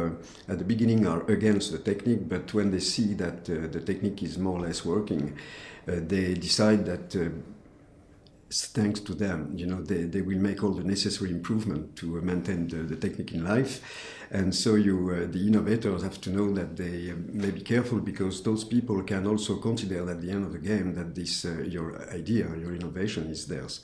at 0.48 0.58
the 0.58 0.64
beginning 0.64 1.06
are 1.06 1.24
against 1.30 1.72
the 1.72 1.78
technique, 1.78 2.28
but 2.28 2.54
when 2.56 2.72
they 2.72 2.80
see 2.80 3.14
that 3.14 3.46
the 3.46 3.82
technique 3.82 4.24
is 4.24 4.40
more 4.40 4.58
or 4.58 4.62
less 4.62 4.84
working, 4.84 5.38
they 5.86 6.34
decide 6.34 6.86
that 6.86 7.16
thanks 8.50 9.00
to 9.02 9.14
them, 9.14 9.52
you 9.56 9.66
know, 9.66 9.82
they, 9.82 10.04
they 10.04 10.22
will 10.22 10.38
make 10.38 10.64
all 10.64 10.72
the 10.72 10.84
necessary 10.84 11.32
improvement 11.32 11.96
to 11.98 12.22
maintain 12.22 12.68
the, 12.68 12.78
the 12.78 12.96
technique 12.96 13.34
in 13.34 13.44
life. 13.44 13.82
And 14.32 14.54
so 14.54 14.76
you, 14.76 15.10
uh, 15.10 15.32
the 15.32 15.48
innovators 15.48 16.04
have 16.04 16.20
to 16.22 16.30
know 16.30 16.54
that 16.54 16.76
they 16.76 17.12
uh, 17.12 17.16
may 17.32 17.52
be 17.52 17.62
careful 17.62 18.00
because 18.00 18.44
those 18.44 18.64
people 18.64 19.02
can 19.04 19.26
also 19.26 19.58
consider 19.58 20.10
at 20.10 20.22
the 20.22 20.32
end 20.32 20.46
of 20.46 20.52
the 20.52 20.60
game 20.60 20.96
that 20.96 21.16
this, 21.16 21.46
uh, 21.46 21.64
your 21.68 22.10
idea, 22.12 22.48
your 22.58 22.74
innovation 22.74 23.30
is 23.30 23.48
theirs. 23.48 23.82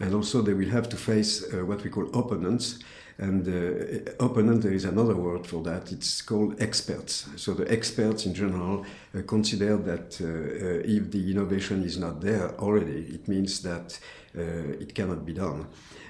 And 0.00 0.14
also 0.14 0.42
they 0.42 0.54
will 0.54 0.68
have 0.70 0.88
to 0.90 0.96
face 0.96 1.42
uh, 1.52 1.64
what 1.64 1.82
we 1.82 1.90
call 1.90 2.06
opponents. 2.08 2.78
And 3.18 3.48
uh, 3.48 4.12
opponent, 4.24 4.62
there 4.62 4.72
is 4.72 4.84
another 4.84 5.16
word 5.16 5.46
for 5.46 5.62
that. 5.64 5.90
It's 5.90 6.22
called 6.22 6.62
experts. 6.62 7.28
So 7.36 7.52
the 7.52 7.70
experts 7.70 8.26
in 8.26 8.34
general 8.34 8.86
uh, 9.12 9.22
consider 9.26 9.76
that 9.76 10.20
if 10.20 11.10
the 11.10 11.30
innovation 11.30 11.82
is 11.82 11.98
not 11.98 12.20
there 12.20 12.54
already, 12.60 13.06
it 13.12 13.26
means 13.26 13.60
that 13.62 13.98
it 14.34 14.94
cannot 14.94 15.26
be 15.26 15.32
done. 15.32 15.66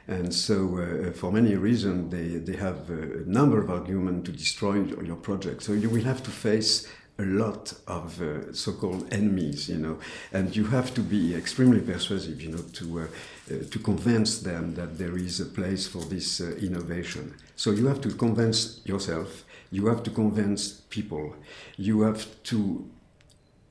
And 0.08 0.34
so, 0.34 0.78
uh, 0.78 1.12
for 1.12 1.30
many 1.30 1.54
reasons, 1.54 2.10
they, 2.10 2.38
they 2.38 2.56
have 2.56 2.88
a 2.88 3.24
number 3.26 3.60
of 3.60 3.70
arguments 3.70 4.30
to 4.30 4.32
destroy 4.32 4.82
your 5.02 5.16
project. 5.16 5.62
So, 5.62 5.72
you 5.72 5.90
will 5.90 6.04
have 6.04 6.22
to 6.22 6.30
face 6.30 6.88
a 7.18 7.24
lot 7.24 7.74
of 7.88 8.22
uh, 8.22 8.52
so-called 8.52 9.12
enemies, 9.12 9.68
you 9.68 9.76
know, 9.76 9.98
and 10.32 10.54
you 10.56 10.64
have 10.66 10.94
to 10.94 11.00
be 11.00 11.34
extremely 11.34 11.80
persuasive, 11.80 12.40
you 12.40 12.50
know, 12.52 12.62
to 12.72 13.00
uh, 13.00 13.02
uh, 13.02 13.06
to 13.48 13.78
convince 13.78 14.40
them 14.40 14.74
that 14.74 14.98
there 14.98 15.16
is 15.16 15.40
a 15.40 15.46
place 15.46 15.86
for 15.86 16.02
this 16.04 16.40
uh, 16.40 16.56
innovation. 16.60 17.34
So 17.56 17.70
you 17.70 17.86
have 17.86 18.00
to 18.02 18.10
convince 18.10 18.80
yourself. 18.84 19.44
You 19.70 19.86
have 19.86 20.02
to 20.04 20.10
convince 20.10 20.72
people. 20.90 21.34
You 21.76 22.02
have 22.02 22.26
to 22.44 22.88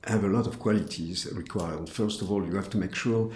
have 0.04 0.24
a 0.24 0.28
lot 0.28 0.46
of 0.46 0.58
qualities 0.58 1.26
required. 1.32 1.88
First 1.88 2.22
of 2.22 2.30
all, 2.30 2.44
you 2.44 2.56
have 2.56 2.70
to 2.70 2.78
make 2.78 2.94
sure 2.94 3.30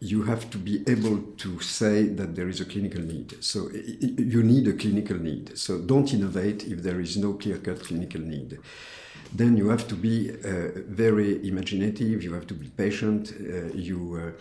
you 0.00 0.22
have 0.22 0.48
to 0.50 0.58
be 0.58 0.84
able 0.86 1.18
to 1.38 1.60
say 1.60 2.04
that 2.04 2.36
there 2.36 2.48
is 2.48 2.60
a 2.60 2.64
clinical 2.64 3.00
need. 3.00 3.42
So 3.42 3.68
you 3.72 4.42
need 4.42 4.68
a 4.68 4.72
clinical 4.72 5.16
need. 5.16 5.58
So 5.58 5.78
don't 5.78 6.12
innovate 6.14 6.64
if 6.64 6.82
there 6.82 7.00
is 7.00 7.16
no 7.16 7.32
clear 7.32 7.58
cut 7.58 7.82
clinical 7.82 8.20
need. 8.20 8.58
Then 9.32 9.56
you 9.56 9.68
have 9.68 9.86
to 9.88 9.94
be 9.94 10.30
uh, 10.30 10.70
very 10.88 11.46
imaginative, 11.46 12.22
you 12.22 12.32
have 12.34 12.46
to 12.46 12.54
be 12.54 12.68
patient, 12.68 13.32
uh, 13.32 13.74
you, 13.74 14.34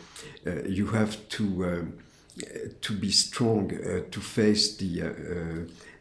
uh, 0.45 0.49
uh 0.49 0.63
you 0.67 0.87
have 0.87 1.27
to, 1.29 1.65
uh, 1.65 2.45
to 2.81 2.93
be 2.93 3.11
strong 3.11 3.71
uh, 3.73 4.01
to 4.11 4.21
face 4.21 4.77
the, 4.77 5.01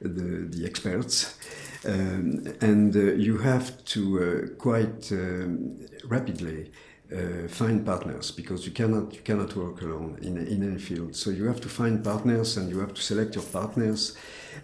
the, 0.01 0.49
the, 0.51 0.67
experts. 0.67 1.39
Um, 1.85 2.45
and 2.61 2.95
you 2.95 3.39
have 3.39 3.85
to 3.87 4.55
quite 4.59 5.13
um, 5.13 5.79
rapidly 6.05 6.71
uh, 7.13 7.47
find 7.47 7.87
partners 7.87 8.33
because 8.33 8.67
you 8.67 8.73
cannot 8.73 9.15
you 9.15 9.21
cannot 9.21 9.55
work 9.55 9.81
alone 9.83 10.19
in, 10.23 10.37
in 10.39 10.63
any 10.63 10.79
field. 10.79 11.15
So 11.15 11.31
you 11.31 11.45
have 11.47 11.61
to 11.61 11.69
find 11.69 12.03
partners 12.03 12.57
and 12.57 12.69
you 12.69 12.81
have 12.81 12.95
to 12.95 13.01
select 13.03 13.37
your 13.37 13.45
partners. 13.45 14.17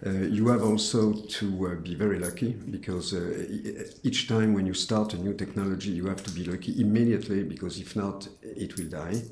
Uh, 0.04 0.10
you 0.10 0.48
have 0.48 0.62
also 0.62 1.12
to 1.12 1.66
uh, 1.66 1.74
be 1.76 1.94
very 1.94 2.18
lucky 2.18 2.52
because 2.52 3.14
uh, 3.14 3.46
each 4.02 4.28
time 4.28 4.54
when 4.54 4.66
you 4.66 4.74
start 4.74 5.14
a 5.14 5.18
new 5.18 5.34
technology, 5.34 5.90
you 5.90 6.06
have 6.06 6.22
to 6.22 6.30
be 6.30 6.44
lucky 6.44 6.80
immediately 6.80 7.42
because 7.44 7.78
if 7.78 7.94
not, 7.96 8.28
it 8.42 8.76
will 8.76 8.88
die. 8.88 9.22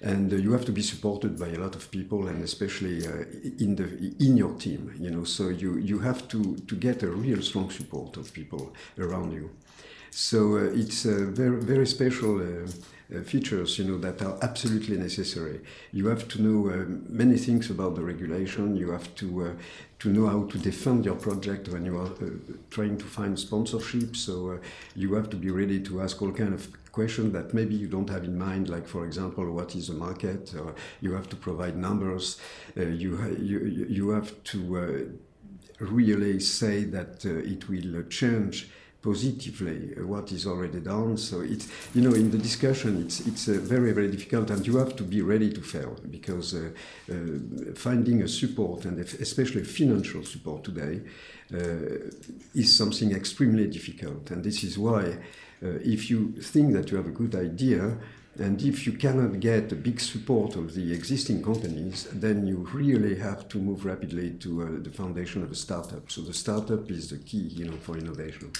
And 0.00 0.32
uh, 0.32 0.36
you 0.36 0.52
have 0.52 0.64
to 0.66 0.72
be 0.72 0.82
supported 0.82 1.38
by 1.38 1.48
a 1.48 1.58
lot 1.58 1.74
of 1.74 1.90
people, 1.90 2.28
and 2.28 2.42
especially 2.42 3.06
uh, 3.06 3.24
in 3.58 3.76
the 3.76 4.14
in 4.18 4.36
your 4.36 4.54
team. 4.58 4.92
You 4.98 5.10
know, 5.10 5.24
so 5.24 5.48
you 5.48 5.78
you 5.78 6.00
have 6.00 6.28
to 6.28 6.56
to 6.56 6.76
get 6.76 7.02
a 7.02 7.08
real 7.08 7.40
strong 7.42 7.70
support 7.70 8.16
of 8.16 8.32
people 8.32 8.74
around 8.98 9.32
you. 9.32 9.50
So 10.10 10.58
uh, 10.58 10.80
it's 10.82 11.06
uh, 11.06 11.26
very 11.30 11.60
very 11.60 11.86
special. 11.86 12.40
Uh, 13.12 13.20
features 13.20 13.78
you 13.78 13.84
know 13.84 13.98
that 13.98 14.22
are 14.22 14.38
absolutely 14.40 14.96
necessary. 14.96 15.60
You 15.92 16.06
have 16.06 16.26
to 16.28 16.40
know 16.40 16.70
uh, 16.70 16.86
many 17.06 17.36
things 17.36 17.68
about 17.68 17.96
the 17.96 18.02
regulation. 18.02 18.76
You 18.76 18.92
have 18.92 19.14
to 19.16 19.44
uh, 19.44 19.50
to 19.98 20.08
know 20.08 20.26
how 20.26 20.44
to 20.44 20.56
defend 20.56 21.04
your 21.04 21.16
project 21.16 21.68
when 21.68 21.84
you 21.84 21.98
are 21.98 22.06
uh, 22.06 22.30
trying 22.70 22.96
to 22.96 23.04
find 23.04 23.38
sponsorship 23.38 24.16
so 24.16 24.58
you 24.96 25.12
have 25.14 25.28
to 25.30 25.36
be 25.36 25.50
ready 25.50 25.80
to 25.80 26.00
ask 26.00 26.22
all 26.22 26.32
kind 26.32 26.54
of 26.54 26.66
questions 26.92 27.34
that 27.34 27.52
maybe 27.52 27.74
you 27.74 27.88
don't 27.88 28.08
have 28.08 28.24
in 28.24 28.38
mind 28.38 28.70
like 28.70 28.86
for 28.88 29.04
example 29.04 29.52
what 29.52 29.74
is 29.76 29.88
the 29.88 29.94
market? 29.94 30.54
Or 30.54 30.74
you 31.02 31.12
have 31.12 31.28
to 31.28 31.36
provide 31.36 31.76
numbers. 31.76 32.40
You, 32.74 33.12
you 33.38 33.86
you 33.98 34.08
have 34.10 34.32
to 34.44 35.18
really 35.78 36.40
say 36.40 36.84
that 36.84 37.22
it 37.26 37.68
will 37.68 38.02
change 38.04 38.70
positively 39.04 39.92
what 40.02 40.32
is 40.32 40.46
already 40.46 40.80
done. 40.80 41.16
So 41.18 41.42
it's 41.42 41.68
you 41.94 42.00
know 42.00 42.14
in 42.14 42.30
the 42.30 42.38
discussion 42.38 43.02
it's 43.04 43.20
it's 43.20 43.48
uh, 43.48 43.58
very 43.74 43.92
very 43.92 44.10
difficult, 44.10 44.50
and 44.50 44.66
you 44.66 44.78
have 44.78 44.96
to 44.96 45.04
be 45.04 45.20
ready 45.20 45.52
to 45.52 45.60
fail 45.60 45.96
because 46.10 46.54
uh, 46.54 46.70
uh, 47.12 47.14
finding 47.74 48.22
a 48.22 48.28
support 48.28 48.86
and 48.86 48.98
especially 48.98 49.64
financial 49.64 50.24
support 50.24 50.64
today 50.64 51.00
is 52.54 52.74
something 52.74 53.12
extremely 53.12 53.66
difficult, 53.66 54.30
and 54.30 54.42
this 54.42 54.64
is 54.64 54.78
why 54.78 55.18
if 55.60 56.10
you 56.10 56.32
think 56.52 56.72
that 56.72 56.90
you 56.90 56.96
have 56.96 57.06
a 57.06 57.16
good 57.22 57.34
idea 57.34 57.98
and 58.38 58.60
if 58.62 58.86
you 58.86 58.92
cannot 58.92 59.38
get 59.38 59.70
a 59.70 59.76
big 59.76 60.00
support 60.00 60.56
of 60.56 60.74
the 60.74 60.92
existing 60.92 61.42
companies, 61.42 62.08
then 62.12 62.46
you 62.46 62.68
really 62.72 63.16
have 63.16 63.48
to 63.50 63.58
move 63.58 63.84
rapidly 63.84 64.30
to 64.40 64.62
uh, 64.62 64.66
the 64.82 64.90
foundation 64.90 65.44
of 65.44 65.52
a 65.52 65.54
startup. 65.54 66.10
So 66.10 66.22
the 66.22 66.34
startup 66.34 66.90
is 66.90 67.10
the 67.10 67.18
key, 67.18 67.46
you 67.58 67.66
know, 67.66 67.76
for 67.76 67.96
innovation. 67.96 68.50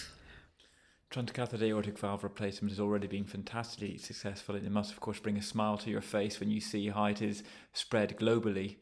Transcatheter 1.14 1.62
aortic 1.62 1.96
valve 1.96 2.24
replacement 2.24 2.72
has 2.72 2.80
already 2.80 3.06
been 3.06 3.24
fantastically 3.24 3.96
successful, 3.98 4.56
and 4.56 4.66
it 4.66 4.72
must, 4.72 4.90
of 4.90 4.98
course, 4.98 5.20
bring 5.20 5.36
a 5.36 5.42
smile 5.42 5.78
to 5.78 5.88
your 5.88 6.00
face 6.00 6.40
when 6.40 6.50
you 6.50 6.60
see 6.60 6.88
how 6.88 7.04
it 7.04 7.22
is 7.22 7.44
spread 7.72 8.18
globally. 8.18 8.78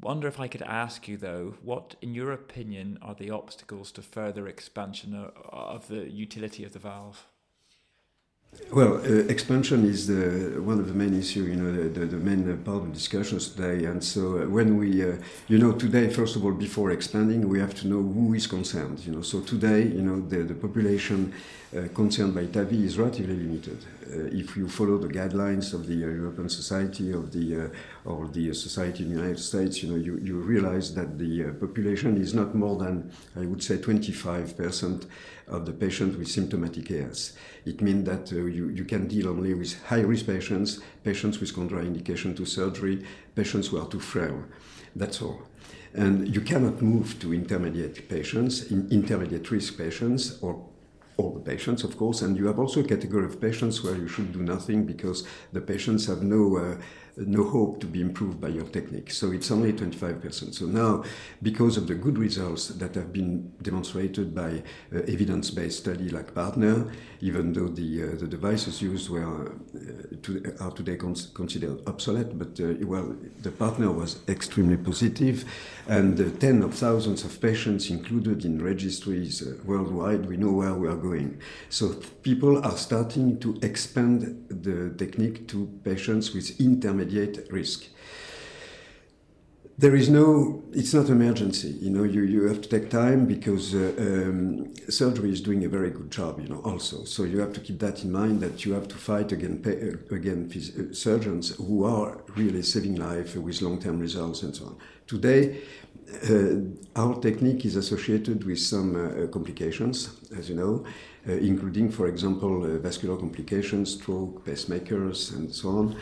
Wonder 0.00 0.28
if 0.28 0.38
I 0.38 0.46
could 0.46 0.62
ask 0.62 1.08
you, 1.08 1.16
though, 1.16 1.56
what, 1.60 1.96
in 2.00 2.14
your 2.14 2.30
opinion, 2.30 3.00
are 3.02 3.16
the 3.16 3.30
obstacles 3.30 3.90
to 3.92 4.02
further 4.02 4.46
expansion 4.46 5.12
of 5.12 5.88
the 5.88 6.08
utility 6.08 6.62
of 6.62 6.72
the 6.72 6.78
valve? 6.78 7.26
Well, 8.72 8.98
uh, 8.98 9.24
expansion 9.28 9.84
is 9.84 10.06
the, 10.06 10.60
one 10.60 10.78
of 10.78 10.86
the 10.86 10.94
main 10.94 11.18
issues, 11.18 11.48
you 11.48 11.56
know, 11.56 11.88
the, 11.88 12.06
the, 12.06 12.16
main 12.16 12.56
part 12.58 12.82
of 12.82 12.92
discussions 12.92 13.48
today. 13.48 13.84
And 13.84 14.02
so 14.02 14.42
uh, 14.42 14.46
when 14.46 14.76
we, 14.76 15.04
uh, 15.04 15.16
you 15.48 15.58
know, 15.58 15.72
today, 15.72 16.08
first 16.08 16.36
of 16.36 16.44
all, 16.44 16.52
before 16.52 16.90
expanding, 16.90 17.48
we 17.48 17.58
have 17.60 17.74
to 17.76 17.88
know 17.88 18.02
who 18.02 18.34
is 18.34 18.46
concerned, 18.46 19.00
you 19.06 19.12
know. 19.12 19.22
So 19.22 19.40
today, 19.40 19.82
you 19.82 20.02
know, 20.02 20.20
the, 20.20 20.44
the 20.44 20.54
population 20.54 21.32
uh, 21.76 21.88
concerned 21.94 22.34
by 22.34 22.46
TAVI 22.46 22.84
is 22.84 22.98
relatively 22.98 23.36
limited. 23.36 23.78
Uh, 24.02 24.24
if 24.32 24.56
you 24.56 24.68
follow 24.68 24.98
the 24.98 25.08
guidelines 25.08 25.72
of 25.72 25.86
the 25.86 26.02
uh, 26.02 26.08
European 26.08 26.48
Society 26.48 27.12
of 27.12 27.32
the, 27.32 27.70
or 28.04 28.26
the 28.26 28.52
Society 28.52 29.04
in 29.04 29.10
the 29.10 29.16
United 29.20 29.38
States, 29.38 29.82
you 29.82 29.90
know, 29.90 29.96
you, 29.96 30.18
you 30.18 30.36
realize 30.36 30.94
that 30.94 31.16
the 31.16 31.44
population 31.60 32.20
is 32.20 32.34
not 32.34 32.54
more 32.56 32.76
than, 32.76 33.12
I 33.36 33.46
would 33.46 33.62
say, 33.62 33.76
25% 33.76 35.06
of 35.46 35.66
the 35.66 35.72
patient 35.72 36.18
with 36.18 36.28
symptomatic 36.28 36.90
AS. 36.90 37.34
It 37.64 37.80
means 37.80 38.04
that 38.06 38.32
uh, 38.32 38.46
you, 38.46 38.68
you 38.68 38.84
can 38.84 39.06
deal 39.06 39.28
only 39.28 39.54
with 39.54 39.80
high 39.84 40.00
risk 40.00 40.26
patients, 40.26 40.80
patients 41.04 41.38
with 41.38 41.54
contraindication 41.54 42.36
to 42.36 42.44
surgery, 42.46 43.04
patients 43.34 43.68
who 43.68 43.80
are 43.80 43.86
too 43.86 44.00
frail. 44.00 44.44
That's 44.96 45.22
all. 45.22 45.42
And 45.94 46.32
you 46.34 46.40
cannot 46.40 46.82
move 46.82 47.18
to 47.20 47.34
intermediate 47.34 48.08
patients, 48.08 48.70
in 48.70 48.88
intermediate 48.90 49.50
risk 49.50 49.76
patients, 49.76 50.38
or 50.40 50.64
all 51.20 51.32
the 51.34 51.40
patients, 51.40 51.84
of 51.84 51.96
course, 51.96 52.22
and 52.22 52.36
you 52.36 52.46
have 52.46 52.58
also 52.58 52.80
a 52.80 52.84
category 52.84 53.26
of 53.26 53.40
patients 53.40 53.82
where 53.82 53.96
you 53.96 54.08
should 54.08 54.32
do 54.32 54.42
nothing 54.42 54.84
because 54.86 55.26
the 55.52 55.60
patients 55.60 56.06
have 56.06 56.22
no 56.22 56.56
uh, 56.56 56.76
no 57.26 57.44
hope 57.44 57.80
to 57.80 57.86
be 57.86 58.00
improved 58.00 58.40
by 58.40 58.48
your 58.48 58.64
technique. 58.64 59.10
So 59.10 59.32
it's 59.32 59.50
only 59.50 59.72
25%. 59.72 60.54
So 60.54 60.66
now, 60.66 61.04
because 61.42 61.76
of 61.76 61.86
the 61.86 61.94
good 61.94 62.18
results 62.18 62.68
that 62.68 62.94
have 62.94 63.12
been 63.12 63.52
demonstrated 63.62 64.34
by 64.34 64.62
uh, 64.94 65.00
evidence-based 65.08 65.78
study 65.78 66.08
like 66.08 66.34
Partner, 66.34 66.90
even 67.20 67.52
though 67.52 67.68
the 67.68 68.04
uh, 68.04 68.06
the 68.16 68.26
devices 68.26 68.80
used 68.80 69.10
were 69.10 69.48
uh, 69.48 70.16
to, 70.22 70.56
are 70.60 70.70
today 70.70 70.96
cons- 70.96 71.30
considered 71.34 71.80
obsolete, 71.86 72.38
but 72.38 72.58
uh, 72.60 72.74
well, 72.86 73.14
the 73.42 73.50
Partner 73.50 73.90
was 73.90 74.20
extremely 74.28 74.76
positive, 74.76 75.44
and 75.88 76.20
uh, 76.20 76.30
ten 76.38 76.62
of 76.62 76.74
thousands 76.74 77.24
of 77.24 77.40
patients 77.40 77.90
included 77.90 78.44
in 78.44 78.62
registries 78.62 79.42
uh, 79.42 79.56
worldwide. 79.64 80.26
We 80.26 80.36
know 80.36 80.52
where 80.52 80.74
we 80.74 80.88
are 80.88 80.96
going. 80.96 81.09
So 81.68 81.94
people 82.22 82.64
are 82.64 82.76
starting 82.76 83.38
to 83.40 83.58
expand 83.62 84.46
the 84.48 84.94
technique 84.96 85.48
to 85.48 85.66
patients 85.84 86.34
with 86.34 86.60
intermediate 86.60 87.48
risk. 87.50 87.84
There 89.78 89.96
is 89.96 90.10
no, 90.10 90.62
it's 90.72 90.92
not 90.92 91.08
emergency. 91.08 91.70
You 91.80 91.88
know, 91.88 92.02
you, 92.02 92.22
you 92.22 92.48
have 92.48 92.60
to 92.60 92.68
take 92.68 92.90
time 92.90 93.24
because 93.24 93.74
uh, 93.74 93.94
um, 93.98 94.74
surgery 94.90 95.32
is 95.32 95.40
doing 95.40 95.64
a 95.64 95.70
very 95.70 95.90
good 95.90 96.10
job, 96.10 96.38
you 96.38 96.48
know, 96.48 96.60
also. 96.64 97.04
So 97.04 97.24
you 97.24 97.40
have 97.40 97.54
to 97.54 97.60
keep 97.60 97.78
that 97.78 98.04
in 98.04 98.12
mind 98.12 98.40
that 98.40 98.66
you 98.66 98.74
have 98.74 98.88
to 98.88 98.96
fight 98.96 99.32
against, 99.32 99.66
uh, 99.66 100.14
again, 100.14 100.52
uh, 100.54 100.92
surgeons 100.92 101.56
who 101.56 101.84
are 101.84 102.18
really 102.36 102.60
saving 102.60 102.96
life 102.96 103.34
with 103.36 103.62
long-term 103.62 103.98
results 103.98 104.42
and 104.42 104.54
so 104.54 104.66
on. 104.66 104.76
Today, 105.06 105.62
our 106.96 107.20
technique 107.20 107.64
is 107.64 107.76
associated 107.76 108.44
with 108.44 108.58
some 108.58 108.96
uh, 108.96 109.26
complications, 109.28 110.20
as 110.36 110.48
you 110.48 110.56
know, 110.56 110.84
uh, 111.28 111.32
including, 111.32 111.90
for 111.90 112.08
example, 112.08 112.62
vascular 112.78 113.16
complications, 113.16 113.94
stroke, 113.94 114.44
pacemakers, 114.44 115.34
and 115.36 115.54
so 115.54 115.68
on 115.68 115.96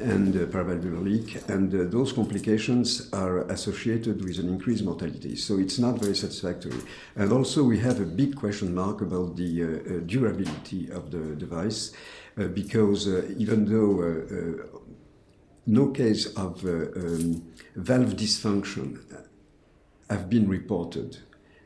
and 0.00 0.34
uh, 0.34 0.46
paravalvular 0.46 1.02
leak, 1.02 1.48
and 1.48 1.74
uh, 1.74 1.84
those 1.90 2.12
complications 2.12 3.10
are 3.12 3.40
associated 3.50 4.24
with 4.24 4.38
an 4.38 4.48
increased 4.48 4.84
mortality. 4.84 5.36
So 5.36 5.58
it's 5.58 5.78
not 5.78 5.98
very 5.98 6.14
satisfactory. 6.14 6.78
And 7.16 7.32
also, 7.32 7.62
we 7.62 7.78
have 7.80 8.00
a 8.00 8.06
big 8.06 8.36
question 8.36 8.74
mark 8.74 9.02
about 9.02 9.36
the 9.36 9.62
uh, 9.62 9.66
uh 9.66 10.00
durability 10.06 10.90
of 10.90 11.10
the 11.10 11.36
device, 11.36 11.92
uh, 12.38 12.46
because 12.46 13.06
uh, 13.06 13.30
even 13.36 13.66
though 13.66 14.68
no 15.64 15.88
case 15.90 16.26
of 16.34 16.64
um, 16.64 17.42
valve 17.76 18.16
dysfunction 18.16 18.98
have 20.12 20.30
been 20.30 20.48
reported 20.48 21.18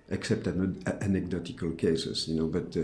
except 0.08 0.46
anecdotal 0.46 1.72
cases, 1.72 2.28
you 2.28 2.36
know. 2.36 2.46
But 2.46 2.76
uh, 2.76 2.82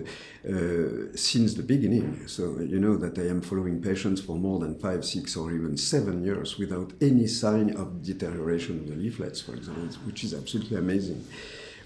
uh, 0.53 1.17
since 1.17 1.55
the 1.55 1.63
beginning, 1.63 2.27
so 2.27 2.59
you 2.61 2.81
know 2.81 2.97
that 2.97 3.19
I 3.19 3.29
am 3.29 3.41
following 3.41 3.81
patients 3.81 4.21
for 4.21 4.37
more 4.37 4.59
than 4.59 4.75
five, 4.79 5.05
six, 5.05 5.37
or 5.37 5.53
even 5.53 5.77
seven 5.77 6.25
years 6.25 6.59
without 6.59 6.93
any 7.01 7.27
sign 7.27 7.77
of 7.77 8.03
deterioration 8.03 8.81
of 8.81 8.89
the 8.89 8.97
leaflets, 8.97 9.41
for 9.41 9.55
example, 9.55 9.85
which 10.05 10.25
is 10.25 10.35
absolutely 10.35 10.77
amazing 10.77 11.25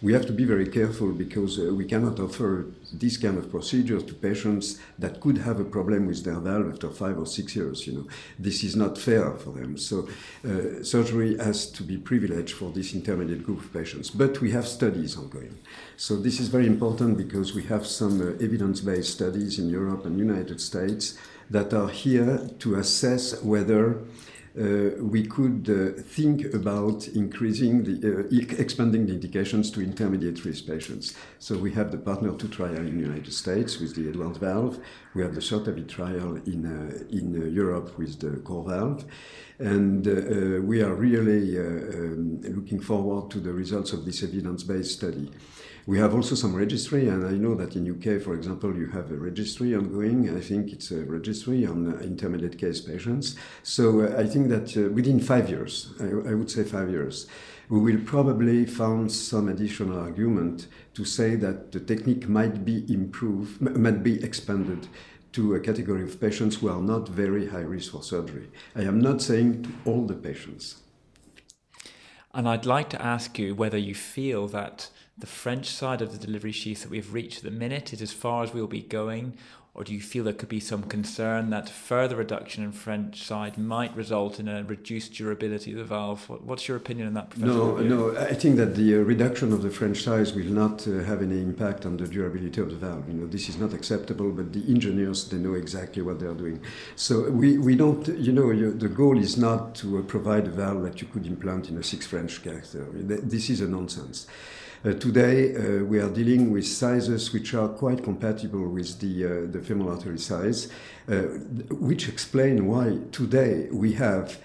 we 0.07 0.12
have 0.12 0.25
to 0.25 0.33
be 0.33 0.45
very 0.45 0.69
careful 0.69 1.11
because 1.11 1.59
uh, 1.59 1.75
we 1.75 1.85
cannot 1.85 2.21
offer 2.21 2.64
this 2.92 3.16
kind 3.16 3.37
of 3.38 3.51
procedures 3.51 4.05
to 4.05 4.14
patients 4.14 4.79
that 5.01 5.19
could 5.21 5.38
have 5.38 5.59
a 5.59 5.64
problem 5.64 6.07
with 6.07 6.25
their 6.25 6.38
valve 6.38 6.73
after 6.73 6.88
five 6.90 7.19
or 7.19 7.27
six 7.27 7.57
years. 7.57 7.88
You 7.88 7.95
know, 7.95 8.07
this 8.38 8.62
is 8.62 8.77
not 8.77 8.97
fair 8.99 9.33
for 9.33 9.51
them. 9.51 9.77
So, 9.77 10.09
uh, 10.49 10.85
surgery 10.85 11.37
has 11.38 11.69
to 11.73 11.83
be 11.83 11.97
privileged 11.97 12.55
for 12.55 12.71
this 12.71 12.95
intermediate 12.95 13.42
group 13.42 13.59
of 13.64 13.73
patients. 13.73 14.09
But 14.11 14.40
we 14.40 14.53
have 14.53 14.69
studies 14.69 15.16
ongoing. 15.16 15.59
So 15.97 16.14
this 16.14 16.38
is 16.38 16.47
very 16.57 16.69
important 16.69 17.16
because 17.16 17.53
we 17.53 17.64
have 17.64 17.85
some 17.85 18.21
uh, 18.21 18.45
evidence-based 18.47 19.12
studies 19.12 19.59
in 19.59 19.69
Europe 19.69 20.07
and 20.07 20.16
United 20.21 20.61
States 20.61 21.19
that 21.51 21.75
are 21.75 21.88
here 21.88 22.49
to 22.61 22.77
assess 22.77 23.42
whether 23.42 23.99
we 24.57 25.27
could 25.27 25.69
uh, 25.69 26.03
think 26.03 26.55
about 26.55 27.09
increasing 27.09 27.85
the 27.85 28.21
uh, 28.21 28.59
expanding 28.59 29.07
the 29.07 29.12
indications 29.12 29.71
to 29.71 29.83
intermediate 29.83 30.45
risk 30.45 30.66
patients. 30.66 31.14
So 31.38 31.59
we 31.59 31.73
have 31.73 31.90
the 31.92 31.99
Partner 31.99 32.33
2 32.33 32.49
trial 32.49 32.77
in 32.77 32.97
the 32.97 33.07
United 33.07 33.33
States 33.33 33.79
with 33.79 33.95
the 33.95 34.09
Edwards 34.09 34.38
valve. 34.38 34.79
We 35.14 35.23
have 35.23 35.35
the 35.35 35.42
SURTAVI 35.42 35.88
trial 35.88 36.37
in 36.47 36.64
in 37.11 37.53
Europe 37.55 37.99
with 37.99 38.21
the 38.21 38.38
CoreValve. 38.49 39.05
And 39.59 40.07
uh, 40.07 40.61
we 40.62 40.83
are 40.83 40.95
really 40.95 41.59
uh, 41.59 41.62
um, 41.62 42.40
looking 42.42 42.81
forward 42.81 43.31
to 43.31 43.40
the 43.40 43.53
results 43.53 43.92
of 43.92 44.05
this 44.05 44.23
evidence-based 44.23 44.92
study. 44.92 45.31
We 45.87 46.01
have 46.01 46.14
also 46.14 46.35
some 46.35 46.57
registry, 46.57 47.09
and 47.09 47.25
I 47.25 47.35
know 47.35 47.55
that 47.55 47.77
in 47.77 47.88
UK, 47.88 48.20
for 48.20 48.35
example, 48.35 48.77
you 48.77 48.88
have 48.88 49.12
a 49.12 49.14
registry 49.14 49.72
ongoing. 49.72 50.37
I 50.37 50.40
think 50.40 50.72
it's 50.72 50.90
a 50.90 51.05
registry 51.05 51.64
on 51.64 51.94
uh, 51.94 51.99
intermediate 52.01 52.59
case 52.59 52.81
patients. 52.81 53.37
So 53.62 54.01
uh, 54.01 54.16
I 54.18 54.27
think 54.27 54.49
that 54.49 54.77
uh, 54.77 54.90
within 54.90 55.20
five 55.20 55.49
years, 55.49 55.94
I, 56.01 56.31
I, 56.31 56.35
would 56.35 56.51
say 56.51 56.64
five 56.64 56.90
years, 56.90 57.29
we 57.68 57.79
will 57.79 58.01
probably 58.05 58.66
find 58.66 59.12
some 59.12 59.49
additional 59.49 59.96
argument 59.96 60.66
to 60.94 61.05
say 61.05 61.37
that 61.37 61.70
the 61.70 61.79
technique 61.79 62.29
might 62.29 62.64
be 62.64 62.85
improved, 62.92 63.61
might 63.61 64.03
be 64.03 64.20
expanded 64.25 64.88
to 65.35 65.55
a 65.55 65.61
category 65.61 66.03
of 66.03 66.20
patients 66.20 66.57
who 66.57 66.68
are 66.68 66.83
not 66.83 67.09
very 67.09 67.46
high 67.46 67.61
risk 67.61 67.92
for 67.92 68.03
surgery. 68.03 68.49
I 68.75 68.83
am 68.83 68.99
not 68.99 69.22
saying 69.22 69.62
to 69.62 69.70
all 69.85 70.05
the 70.05 70.14
patients. 70.14 70.83
And 72.37 72.46
I'd 72.46 72.66
like 72.66 72.90
to 72.90 73.01
ask 73.01 73.38
you 73.38 73.55
whether 73.55 73.79
you 73.79 73.94
feel 73.94 74.46
that 74.49 74.90
the 75.16 75.27
French 75.27 75.70
size 75.70 76.03
of 76.03 76.12
the 76.12 76.27
delivery 76.27 76.53
sheath 76.53 76.83
that 76.83 76.90
we've 76.90 77.14
reached 77.14 77.38
at 77.38 77.44
the 77.44 77.51
minute 77.51 77.94
is 77.94 78.03
as 78.03 78.12
far 78.12 78.44
as 78.44 78.53
we'll 78.53 78.66
be 78.66 78.83
going, 78.83 79.38
or 79.77 79.85
do 79.85 79.93
you 79.93 80.01
feel 80.01 80.25
there 80.25 80.33
could 80.33 80.49
be 80.49 80.59
some 80.59 80.83
concern 80.85 81.51
that 81.51 81.69
further 81.69 82.17
reduction 82.17 82.65
in 82.65 82.73
French 82.73 83.23
size 83.23 83.59
might 83.59 83.95
result 83.95 84.41
in 84.41 84.49
a 84.49 84.65
reduced 84.65 85.12
durability 85.12 85.73
of 85.73 85.77
the 85.77 85.85
valve? 85.85 86.25
What's 86.31 86.67
your 86.67 86.79
opinion 86.79 87.09
on 87.09 87.15
that, 87.15 87.29
Professor? 87.29 87.53
No, 87.53 87.77
no. 87.77 88.17
I 88.17 88.33
think 88.33 88.57
that 88.57 88.75
the 88.75 88.95
uh, 88.95 88.99
reduction 89.01 89.53
of 89.53 89.61
the 89.61 89.69
French 89.69 90.03
size 90.03 90.33
will 90.33 90.47
not 90.47 90.89
uh, 90.89 91.03
have 91.03 91.21
any 91.21 91.43
impact 91.43 91.85
on 91.85 91.99
the 91.99 92.09
durability 92.09 92.59
of 92.59 92.71
the 92.71 92.77
valve. 92.77 93.07
You 93.07 93.15
know, 93.15 93.27
this 93.27 93.51
is 93.51 93.59
not 93.59 93.75
acceptable, 93.75 94.31
but 94.33 94.55
the 94.55 94.65
engineers 94.67 95.29
they 95.29 95.37
know 95.37 95.53
exactly 95.53 96.01
what 96.01 96.21
they 96.21 96.27
are 96.27 96.35
doing. 96.35 96.59
So 96.95 97.29
we, 97.29 97.59
we 97.59 97.77
don't. 97.77 98.09
You 98.09 98.33
know, 98.33 98.51
you, 98.53 98.73
the 98.73 98.89
goal 98.89 99.19
is 99.19 99.37
not 99.37 99.75
to 99.77 99.99
uh, 99.99 100.03
provide 100.03 100.47
a 100.47 100.51
valve 100.51 100.85
that 100.85 101.03
you 101.03 101.07
could 101.09 101.27
implant 101.27 101.69
in 101.69 101.77
a 101.77 101.83
six 101.83 102.07
French 102.07 102.43
catheter. 102.43 102.87
This 102.95 103.51
is 103.51 103.61
a 103.61 103.69
nonsense. 103.69 104.27
Uh, 104.87 104.92
today, 104.92 105.53
uh, 105.57 105.83
we 105.83 105.99
are 105.99 106.09
dealing 106.09 106.53
with 106.53 106.64
sizes 106.64 107.33
which 107.33 107.55
are 107.55 107.66
quite 107.66 108.05
compatible 108.05 108.68
with 108.68 109.01
the, 109.01 109.25
uh, 109.25 109.51
the 109.51 109.61
femoral 109.61 109.90
artery 109.90 110.16
size, 110.16 110.68
which 111.70 112.09
explain 112.09 112.66
why 112.66 112.96
today 113.11 113.66
we 113.72 113.94
have 113.94 114.38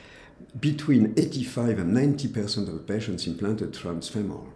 between 0.59 1.13
85 1.15 1.77
and 1.77 1.93
90 1.93 2.27
percent 2.29 2.67
of 2.67 2.73
the 2.73 2.79
patients 2.79 3.27
implanted 3.27 3.71
transfemoral 3.71 4.47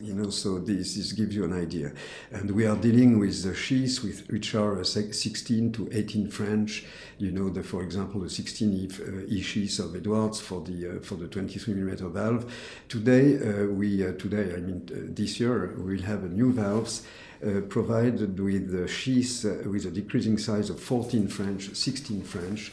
you 0.00 0.12
know, 0.12 0.30
so 0.30 0.58
this, 0.58 0.96
this 0.96 1.12
gives 1.12 1.34
you 1.36 1.44
an 1.44 1.52
idea. 1.52 1.92
And 2.32 2.50
we 2.50 2.66
are 2.66 2.76
dealing 2.76 3.18
with 3.18 3.42
the 3.44 3.54
sheaths 3.54 4.02
with, 4.02 4.28
which 4.28 4.54
are 4.54 4.82
16 4.82 5.72
to 5.72 5.88
18 5.92 6.30
French. 6.30 6.84
You 7.18 7.30
know, 7.30 7.48
the, 7.48 7.62
for 7.62 7.82
example, 7.82 8.20
the 8.20 8.30
16 8.30 8.72
E, 8.72 8.88
uh, 9.00 9.26
e 9.28 9.40
sheath 9.40 9.78
of 9.78 9.94
Edwards 9.94 10.40
for 10.40 10.60
the 10.62 10.96
uh, 10.96 11.00
for 11.00 11.14
the 11.14 11.28
23 11.28 11.74
millimeter 11.74 12.08
valve. 12.08 12.52
Today, 12.88 13.36
uh, 13.36 13.66
we 13.66 14.04
uh, 14.04 14.12
today, 14.12 14.54
I 14.54 14.60
mean, 14.60 14.88
uh, 14.90 15.12
this 15.14 15.38
year, 15.38 15.74
we 15.78 15.96
will 15.96 16.02
have 16.02 16.24
a 16.24 16.28
new 16.28 16.52
valves. 16.52 17.02
Uh, 17.44 17.60
provided 17.68 18.40
with 18.40 18.70
the 18.70 18.88
sheath 18.88 19.44
with 19.66 19.84
a 19.84 19.90
decreasing 19.90 20.38
size 20.38 20.70
of 20.70 20.80
14 20.80 21.28
French, 21.28 21.74
16 21.74 22.22
French, 22.22 22.72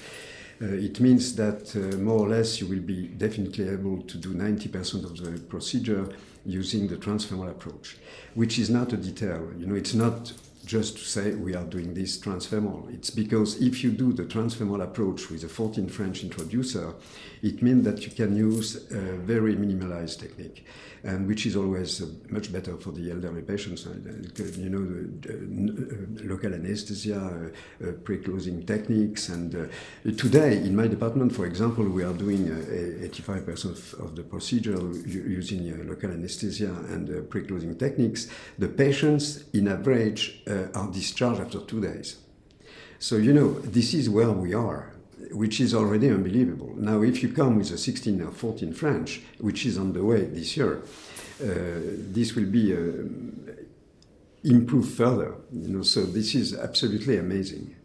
uh, 0.62 0.67
it 0.67 0.99
means 0.99 1.36
that 1.36 1.75
uh, 1.75 1.97
more 1.97 2.19
or 2.19 2.29
less 2.29 2.62
you 2.62 2.67
will 2.67 2.79
be 2.79 3.07
definitely 3.07 3.67
able 3.67 4.01
to 4.03 4.17
do 4.17 4.29
90% 4.34 5.03
of 5.03 5.17
the 5.17 5.39
procedure 5.47 6.07
using 6.45 6.88
the 6.88 6.97
transfemoral 6.97 7.51
approach, 7.51 7.97
which 8.34 8.58
is 8.58 8.69
not 8.69 8.93
a 8.93 8.97
detail. 8.97 9.51
You 9.58 9.67
know, 9.67 9.75
it's 9.75 9.93
not 9.93 10.34
just 10.65 10.97
to 10.97 11.04
say 11.04 11.36
we 11.36 11.56
are 11.56 11.65
doing 11.65 11.93
this 11.93 12.17
transfemoral. 12.17 12.93
It's 12.93 13.10
because 13.10 13.62
if 13.62 13.84
you 13.84 13.91
do 13.91 14.13
the 14.13 14.23
transfemoral 14.23 14.84
approach 14.84 15.30
with 15.30 15.43
a 15.43 15.49
14 15.49 15.89
French 15.89 16.23
introducer, 16.23 16.93
it 17.43 17.62
means 17.62 17.84
that 17.86 18.06
you 18.06 18.12
can 18.12 18.36
use 18.36 18.75
a 18.91 19.17
very 19.17 19.56
minimalized 19.56 20.19
technique, 20.19 20.65
and 21.04 21.27
which 21.27 21.45
is 21.47 21.56
always 21.56 22.01
uh, 22.01 22.06
much 22.30 22.54
better 22.54 22.77
for 22.77 22.91
the 22.91 23.10
elderly 23.10 23.41
patients. 23.41 23.88
You 24.58 24.69
know, 24.69 24.86
the, 25.21 25.34
uh, 25.34 26.27
local 26.27 26.54
anesthesia, 26.54 27.51
uh, 27.84 27.91
pre-closing 28.04 28.63
techniques, 28.65 29.30
and 29.30 29.69
today 30.17 30.58
in 30.58 30.75
my 30.75 30.88
department, 30.88 31.34
for 31.34 31.45
example, 31.47 31.84
we 31.86 32.04
are 32.04 32.13
doing 32.13 32.47
85% 32.47 33.65
of, 33.65 33.93
of, 34.06 34.15
the 34.15 34.23
procedure 34.23 34.80
using 35.06 35.88
local 35.88 36.12
anesthesia 36.12 36.71
and 36.89 37.30
pre-closing 37.30 37.75
techniques. 37.75 38.27
The 38.60 38.67
patients, 38.67 39.45
in 39.54 39.67
average, 39.67 40.43
are 40.47 40.91
discharged 40.91 41.41
after 41.41 41.62
two 41.62 41.82
days. 41.82 42.17
So 42.99 43.15
you 43.15 43.34
know, 43.34 43.54
this 43.62 43.95
is 43.95 44.10
where 44.12 44.32
we 44.32 44.54
are 44.54 44.93
which 45.32 45.60
is 45.60 45.74
already 45.74 46.10
unbelievable. 46.10 46.74
Now, 46.76 47.02
if 47.02 47.21
you 47.24 47.30
come 47.30 47.58
with 47.58 47.71
a 47.71 47.78
16 47.78 48.21
or 48.21 48.32
14 48.32 48.74
French, 48.74 49.21
which 49.39 49.65
is 49.65 49.78
on 49.78 49.93
the 49.93 50.04
way 50.04 50.26
this 50.26 50.58
year, 50.58 50.82
uh, 51.41 51.45
this 52.13 52.36
will 52.36 52.45
be 52.45 52.74
uh, 52.74 53.62
improved 54.43 54.93
further. 54.95 55.36
You 55.52 55.69
know, 55.69 55.82
so 55.84 56.04
this 56.04 56.36
is 56.36 56.58
absolutely 56.58 57.17
amazing. 57.17 57.76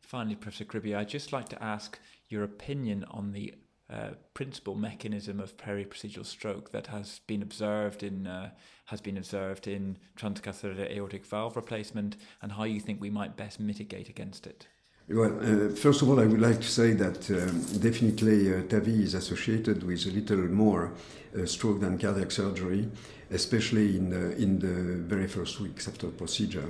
Finally, 0.00 0.36
Professor 0.36 0.64
Cribier, 0.64 0.96
I'd 0.96 1.08
just 1.08 1.32
like 1.32 1.48
to 1.50 1.62
ask 1.62 1.98
your 2.28 2.42
opinion 2.42 3.04
on 3.10 3.32
the 3.32 3.54
uh, 3.92 4.10
principal 4.34 4.76
mechanism 4.76 5.40
of 5.40 5.56
periprocedural 5.56 6.24
stroke 6.24 6.70
that 6.70 6.86
has 6.88 7.20
been 7.26 7.42
observed 7.42 8.02
in 8.02 8.26
uh, 8.26 8.50
has 8.86 9.00
been 9.00 9.16
observed 9.16 9.66
in 9.66 9.98
transcatheter 10.16 10.88
aortic 10.90 11.26
valve 11.26 11.56
replacement, 11.56 12.16
and 12.40 12.52
how 12.52 12.64
you 12.64 12.80
think 12.80 13.00
we 13.00 13.10
might 13.10 13.36
best 13.36 13.58
mitigate 13.58 14.08
against 14.08 14.46
it. 14.46 14.68
Well, 15.12 15.40
uh, 15.40 15.74
first 15.74 16.02
of 16.02 16.08
all, 16.08 16.20
I 16.20 16.24
would 16.24 16.40
like 16.40 16.60
to 16.60 16.68
say 16.68 16.92
that 16.92 17.28
um, 17.32 17.62
definitely 17.80 18.54
uh, 18.54 18.62
TAVI 18.62 19.02
is 19.02 19.14
associated 19.14 19.82
with 19.82 20.06
a 20.06 20.10
little 20.10 20.46
more 20.46 20.92
uh, 21.36 21.46
stroke 21.46 21.80
than 21.80 21.98
cardiac 21.98 22.30
surgery, 22.30 22.88
especially 23.32 23.96
in 23.96 24.10
the, 24.10 24.36
in 24.36 24.60
the 24.60 25.02
very 25.02 25.26
first 25.26 25.58
weeks 25.58 25.88
after 25.88 26.06
procedure. 26.10 26.68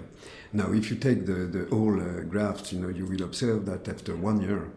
Now, 0.54 0.72
if 0.72 0.90
you 0.90 0.96
take 0.96 1.26
the, 1.26 1.34
the 1.34 1.66
whole 1.68 2.00
uh, 2.00 2.22
graft, 2.22 2.72
you 2.72 2.80
know, 2.80 2.88
you 2.88 3.04
will 3.04 3.22
observe 3.24 3.66
that 3.66 3.86
after 3.86 4.16
one 4.16 4.40
year, 4.40 4.70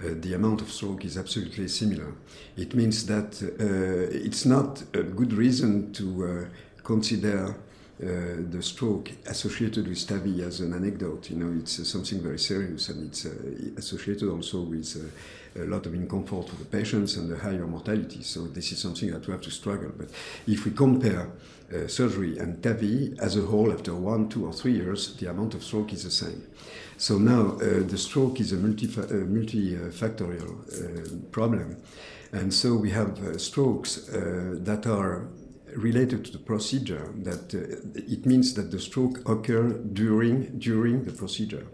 uh, 0.00 0.14
the 0.14 0.32
amount 0.32 0.62
of 0.62 0.72
stroke 0.72 1.04
is 1.04 1.18
absolutely 1.18 1.68
similar. 1.68 2.14
It 2.56 2.74
means 2.74 3.04
that 3.04 3.42
uh, 3.42 4.16
it's 4.16 4.46
not 4.46 4.82
a 4.94 5.02
good 5.02 5.34
reason 5.34 5.92
to 5.92 6.48
consider 6.84 7.54
uh, 8.02 8.36
the 8.50 8.62
stroke 8.62 9.10
associated 9.26 9.86
with 9.86 9.98
TAVI 9.98 10.46
as 10.46 10.60
an 10.60 10.72
anecdote. 10.72 11.28
You 11.28 11.36
know, 11.36 11.52
it's 11.60 11.80
uh, 11.80 11.84
something 11.84 12.22
very 12.22 12.38
serious 12.38 12.88
and 12.88 13.08
it's 13.08 13.26
uh, 13.26 13.32
associated 13.76 14.30
also 14.30 14.62
with 14.62 14.96
a 15.54 15.66
lot 15.66 15.84
of 15.84 15.92
discomfort 15.92 16.48
for 16.48 16.56
the 16.56 16.64
patients 16.64 17.18
and 17.18 17.30
a 17.30 17.36
higher 17.36 17.66
mortality. 17.66 18.22
So 18.22 18.46
this 18.46 18.72
is 18.72 18.78
something 18.78 19.10
that 19.10 19.26
we 19.26 19.32
have 19.32 19.42
to 19.42 19.50
struggle. 19.50 19.92
But 19.94 20.08
if 20.46 20.64
we 20.64 20.70
compare 20.70 21.28
uh, 21.74 21.88
surgery 21.88 22.38
and 22.38 22.62
TAVI 22.62 23.18
as 23.18 23.36
a 23.36 23.42
whole, 23.42 23.70
after 23.70 23.94
one, 23.94 24.30
two, 24.30 24.46
or 24.46 24.54
three 24.54 24.76
years, 24.76 25.14
the 25.16 25.28
amount 25.28 25.52
of 25.52 25.62
stroke 25.62 25.92
is 25.92 26.04
the 26.04 26.10
same. 26.10 26.46
So 26.96 27.18
now 27.18 27.56
uh, 27.56 27.82
the 27.86 27.98
stroke 27.98 28.40
is 28.40 28.52
a 28.52 28.56
multi 28.56 28.86
multifactorial 28.86 31.30
problem. 31.32 31.76
And 32.32 32.54
so 32.54 32.76
we 32.76 32.92
have 32.92 33.38
strokes 33.38 34.06
that 34.06 34.86
are 34.86 35.28
related 35.76 36.24
to 36.24 36.32
the 36.32 36.38
procedure 36.38 37.12
that 37.16 37.54
uh, 37.54 37.58
it 37.94 38.26
means 38.26 38.54
that 38.54 38.70
the 38.70 38.80
stroke 38.80 39.18
occur 39.28 39.72
during 39.92 40.58
during 40.58 41.04
the 41.04 41.12
procedure. 41.12 41.66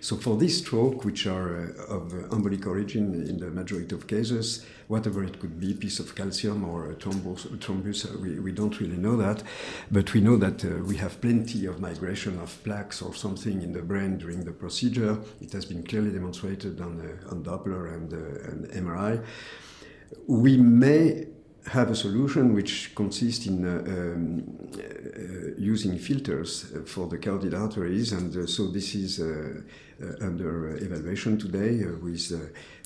So 0.00 0.16
for 0.16 0.36
this 0.36 0.58
stroke 0.58 1.04
which 1.04 1.26
are 1.26 1.72
uh, 1.88 1.96
of 1.96 2.12
embolic 2.30 2.66
origin 2.66 3.14
in 3.14 3.38
the 3.38 3.50
majority 3.50 3.94
of 3.94 4.06
cases 4.06 4.66
whatever 4.88 5.24
it 5.24 5.40
could 5.40 5.58
be 5.58 5.72
piece 5.72 6.00
of 6.00 6.14
calcium 6.14 6.64
or 6.64 6.90
a 6.90 6.94
thrombus, 6.94 7.46
a 7.46 7.56
thrombus 7.56 8.04
we, 8.20 8.38
we 8.38 8.52
don't 8.52 8.78
really 8.78 8.98
know 8.98 9.16
that. 9.16 9.42
But 9.90 10.12
we 10.12 10.20
know 10.20 10.36
that 10.36 10.64
uh, 10.64 10.68
we 10.84 10.96
have 10.96 11.20
plenty 11.20 11.64
of 11.64 11.80
migration 11.80 12.38
of 12.38 12.62
plaques 12.62 13.00
or 13.00 13.14
something 13.14 13.62
in 13.62 13.72
the 13.72 13.80
brain 13.80 14.18
during 14.18 14.44
the 14.44 14.52
procedure. 14.52 15.18
It 15.40 15.52
has 15.52 15.64
been 15.64 15.82
clearly 15.82 16.10
demonstrated 16.10 16.80
on, 16.80 17.00
uh, 17.00 17.30
on 17.30 17.42
doppler 17.42 17.94
and, 17.94 18.12
uh, 18.12 18.50
and 18.50 18.86
mri 18.86 19.24
we 20.26 20.56
may 20.56 21.26
have 21.66 21.90
a 21.90 21.94
solution 21.94 22.54
which 22.54 22.94
consists 22.94 23.46
in 23.46 23.64
uh, 23.64 23.82
um, 23.86 24.42
uh, 24.74 25.54
using 25.58 25.98
filters 25.98 26.72
for 26.86 27.06
the 27.06 27.18
carotid 27.18 27.54
arteries, 27.54 28.12
and 28.12 28.36
uh, 28.36 28.46
so 28.46 28.68
this 28.68 28.94
is 28.94 29.20
uh, 29.20 29.24
uh, 29.24 29.62
Uh, 30.02 30.24
under 30.24 30.76
evaluation 30.78 31.38
today 31.38 31.84
uh, 31.84 31.92
with 32.02 32.32
uh, 32.32 32.36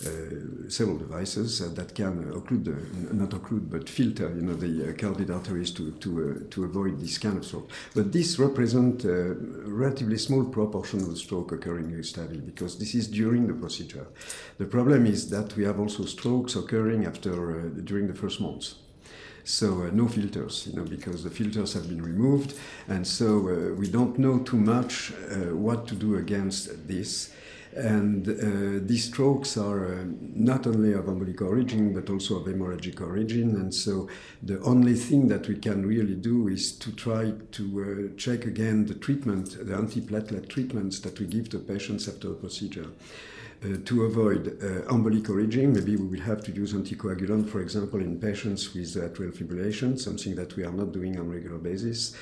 uh, 0.07 0.69
several 0.69 0.99
devices 0.99 1.61
that 1.75 1.95
can 1.95 2.25
occlude, 2.33 2.69
not 3.13 3.31
occlude, 3.31 3.71
but 3.71 3.89
filter, 3.89 4.29
you 4.35 4.43
know, 4.43 4.55
the 4.55 4.93
carotid 4.95 5.31
arteries 5.31 5.71
to 5.71 5.93
to 5.93 6.47
to 6.51 6.65
avoid 6.65 7.01
this 7.01 7.17
kind 7.19 7.39
of 7.39 7.45
stroke. 7.45 7.71
But 7.95 8.13
this 8.13 8.39
represents 8.39 9.05
a 9.05 9.35
relatively 9.65 10.19
small 10.19 10.45
proportion 10.45 11.01
of 11.01 11.11
the 11.11 11.17
stroke 11.17 11.53
occurring 11.53 11.91
in 11.91 12.03
study 12.03 12.39
because 12.39 12.79
this 12.79 12.95
is 12.95 13.09
during 13.09 13.47
the 13.47 13.55
procedure. 13.55 14.07
The 14.59 14.67
problem 14.67 15.07
is 15.07 15.31
that 15.31 15.57
we 15.57 15.65
have 15.65 15.81
also 15.81 16.05
strokes 16.05 16.55
occurring 16.55 17.07
after 17.07 17.71
during 17.85 18.09
the 18.09 18.15
first 18.15 18.41
months. 18.41 18.75
So 19.47 19.85
uh, 19.85 19.91
no 19.93 20.09
filters, 20.09 20.67
you 20.67 20.77
know, 20.77 20.85
because 20.85 21.23
the 21.23 21.31
filters 21.31 21.75
have 21.75 21.89
been 21.89 22.03
removed, 22.03 22.55
and 22.89 23.07
so 23.07 23.49
uh, 23.49 23.75
we 23.75 23.89
don't 23.89 24.19
know 24.19 24.41
too 24.41 24.57
much 24.57 25.13
uh, 25.13 25.55
what 25.55 25.87
to 25.87 25.95
do 25.95 26.17
against 26.17 26.89
this. 26.89 27.31
And 27.77 28.27
uh, 28.27 28.85
these 28.85 29.05
strokes 29.05 29.57
are 29.57 30.01
uh, 30.01 30.05
not 30.35 30.67
only 30.67 30.95
of 30.95 31.05
embolic 31.05 31.43
origin 31.43 31.93
but 31.93 32.11
also 32.11 32.41
of 32.41 32.47
hemorrhagic 32.47 33.01
origin. 33.01 33.55
And 33.55 33.73
so 33.73 34.09
the 34.43 34.59
only 34.63 34.95
thing 34.95 35.29
that 35.29 35.47
we 35.47 35.57
can 35.57 35.87
really 35.87 36.15
do 36.15 36.49
is 36.49 36.73
to 36.79 36.91
try 36.91 37.35
to 37.53 38.11
uh, 38.15 38.17
check 38.17 38.47
again 38.47 38.87
the 38.87 38.95
treatment, 38.95 39.51
the 39.51 39.75
antiplatelet 39.75 40.49
treatments 40.49 41.01
that 41.01 41.21
we 41.21 41.27
give 41.27 41.51
to 41.51 41.59
patients 41.59 42.09
after 42.09 42.33
a 42.33 42.35
procedure. 42.35 42.87
Uh, 43.65 43.79
to 43.87 44.05
avoid 44.05 44.49
uh, 44.63 44.93
embolic 44.93 45.31
origin, 45.31 45.73
maybe 45.73 45.97
we 45.97 46.07
will 46.07 46.25
have 46.25 46.45
to 46.45 46.53
use 46.53 46.75
anticoagulant, 46.75 47.49
for 47.49 47.63
example, 47.63 48.01
in 48.01 48.21
patients 48.21 48.75
with 48.75 48.95
atrial 48.97 49.33
fibrillation, 49.33 49.99
something 49.99 50.35
that 50.35 50.55
we 50.57 50.63
are 50.63 50.73
not 50.73 50.93
doing 50.93 51.19
on 51.19 51.25
a 51.25 51.29
regular 51.31 51.57
basis. 51.57 52.15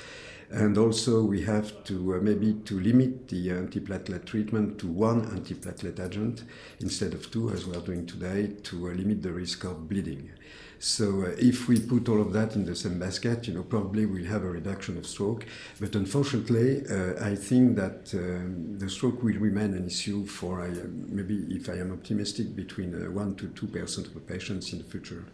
And 0.50 0.78
also, 0.78 1.24
we 1.24 1.42
have 1.42 1.82
to 1.84 2.14
uh, 2.14 2.20
maybe 2.20 2.54
to 2.66 2.78
limit 2.78 3.26
the 3.26 3.48
antiplatelet 3.48 4.24
treatment 4.26 4.78
to 4.78 4.86
one 4.86 5.26
antiplatelet 5.36 5.98
agent 5.98 6.44
instead 6.78 7.14
of 7.14 7.28
two, 7.32 7.50
as 7.50 7.66
we 7.66 7.76
are 7.76 7.80
doing 7.80 8.06
today, 8.06 8.52
to 8.62 8.88
uh, 8.88 8.92
limit 8.92 9.20
the 9.20 9.32
risk 9.32 9.64
of 9.64 9.88
bleeding. 9.88 10.30
So 10.78 11.22
uh, 11.22 11.34
if 11.38 11.68
we 11.68 11.80
put 11.80 12.08
all 12.08 12.20
of 12.20 12.32
that 12.32 12.56
in 12.56 12.64
the 12.64 12.76
same 12.76 12.98
basket, 12.98 13.48
you 13.48 13.54
know, 13.54 13.62
probably 13.62 14.06
we'll 14.06 14.26
have 14.26 14.44
a 14.44 14.50
reduction 14.50 14.98
of 14.98 15.06
stroke. 15.06 15.46
But 15.80 15.94
unfortunately, 15.94 16.82
uh, 16.86 17.24
I 17.24 17.34
think 17.34 17.76
that 17.76 18.12
um, 18.14 18.78
the 18.78 18.90
stroke 18.90 19.22
will 19.22 19.38
remain 19.38 19.74
an 19.74 19.86
issue 19.86 20.26
for 20.26 20.62
uh, 20.62 20.74
maybe, 21.08 21.46
if 21.50 21.68
I 21.68 21.74
am 21.74 21.92
optimistic, 21.92 22.54
between 22.54 22.94
uh, 22.94 23.10
one 23.10 23.34
to 23.36 23.48
two 23.48 23.66
percent 23.66 24.08
of 24.08 24.14
the 24.14 24.20
patients 24.20 24.72
in 24.72 24.78
the 24.78 24.84
future. 24.84 25.24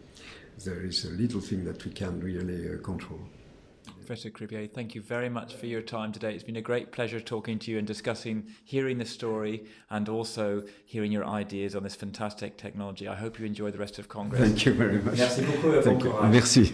There 0.63 0.81
is 0.81 1.05
a 1.05 1.09
little 1.09 1.41
thing 1.41 1.65
that 1.65 1.83
we 1.83 1.91
can 1.91 2.19
really 2.21 2.73
uh, 2.73 2.77
control. 2.81 3.19
Professor 4.01 4.29
Cribier, 4.29 4.67
thank 4.67 4.95
you 4.95 5.01
very 5.01 5.29
much 5.29 5.55
for 5.55 5.67
your 5.67 5.81
time 5.81 6.11
today. 6.11 6.33
It's 6.33 6.43
been 6.43 6.55
a 6.55 6.61
great 6.61 6.91
pleasure 6.91 7.19
talking 7.19 7.59
to 7.59 7.71
you 7.71 7.77
and 7.77 7.85
discussing, 7.85 8.47
hearing 8.63 8.97
the 8.97 9.05
story, 9.05 9.65
and 9.89 10.09
also 10.09 10.63
hearing 10.85 11.11
your 11.11 11.25
ideas 11.25 11.75
on 11.75 11.83
this 11.83 11.95
fantastic 11.95 12.57
technology. 12.57 13.07
I 13.07 13.15
hope 13.15 13.39
you 13.39 13.45
enjoy 13.45 13.69
the 13.71 13.77
rest 13.77 13.99
of 13.99 14.09
Congress. 14.09 14.41
Thank 14.41 14.65
you 14.65 14.73
very 14.73 14.99
much. 15.01 15.17
Merci 15.17 15.45
beaucoup. 15.45 16.23
Merci. 16.31 16.73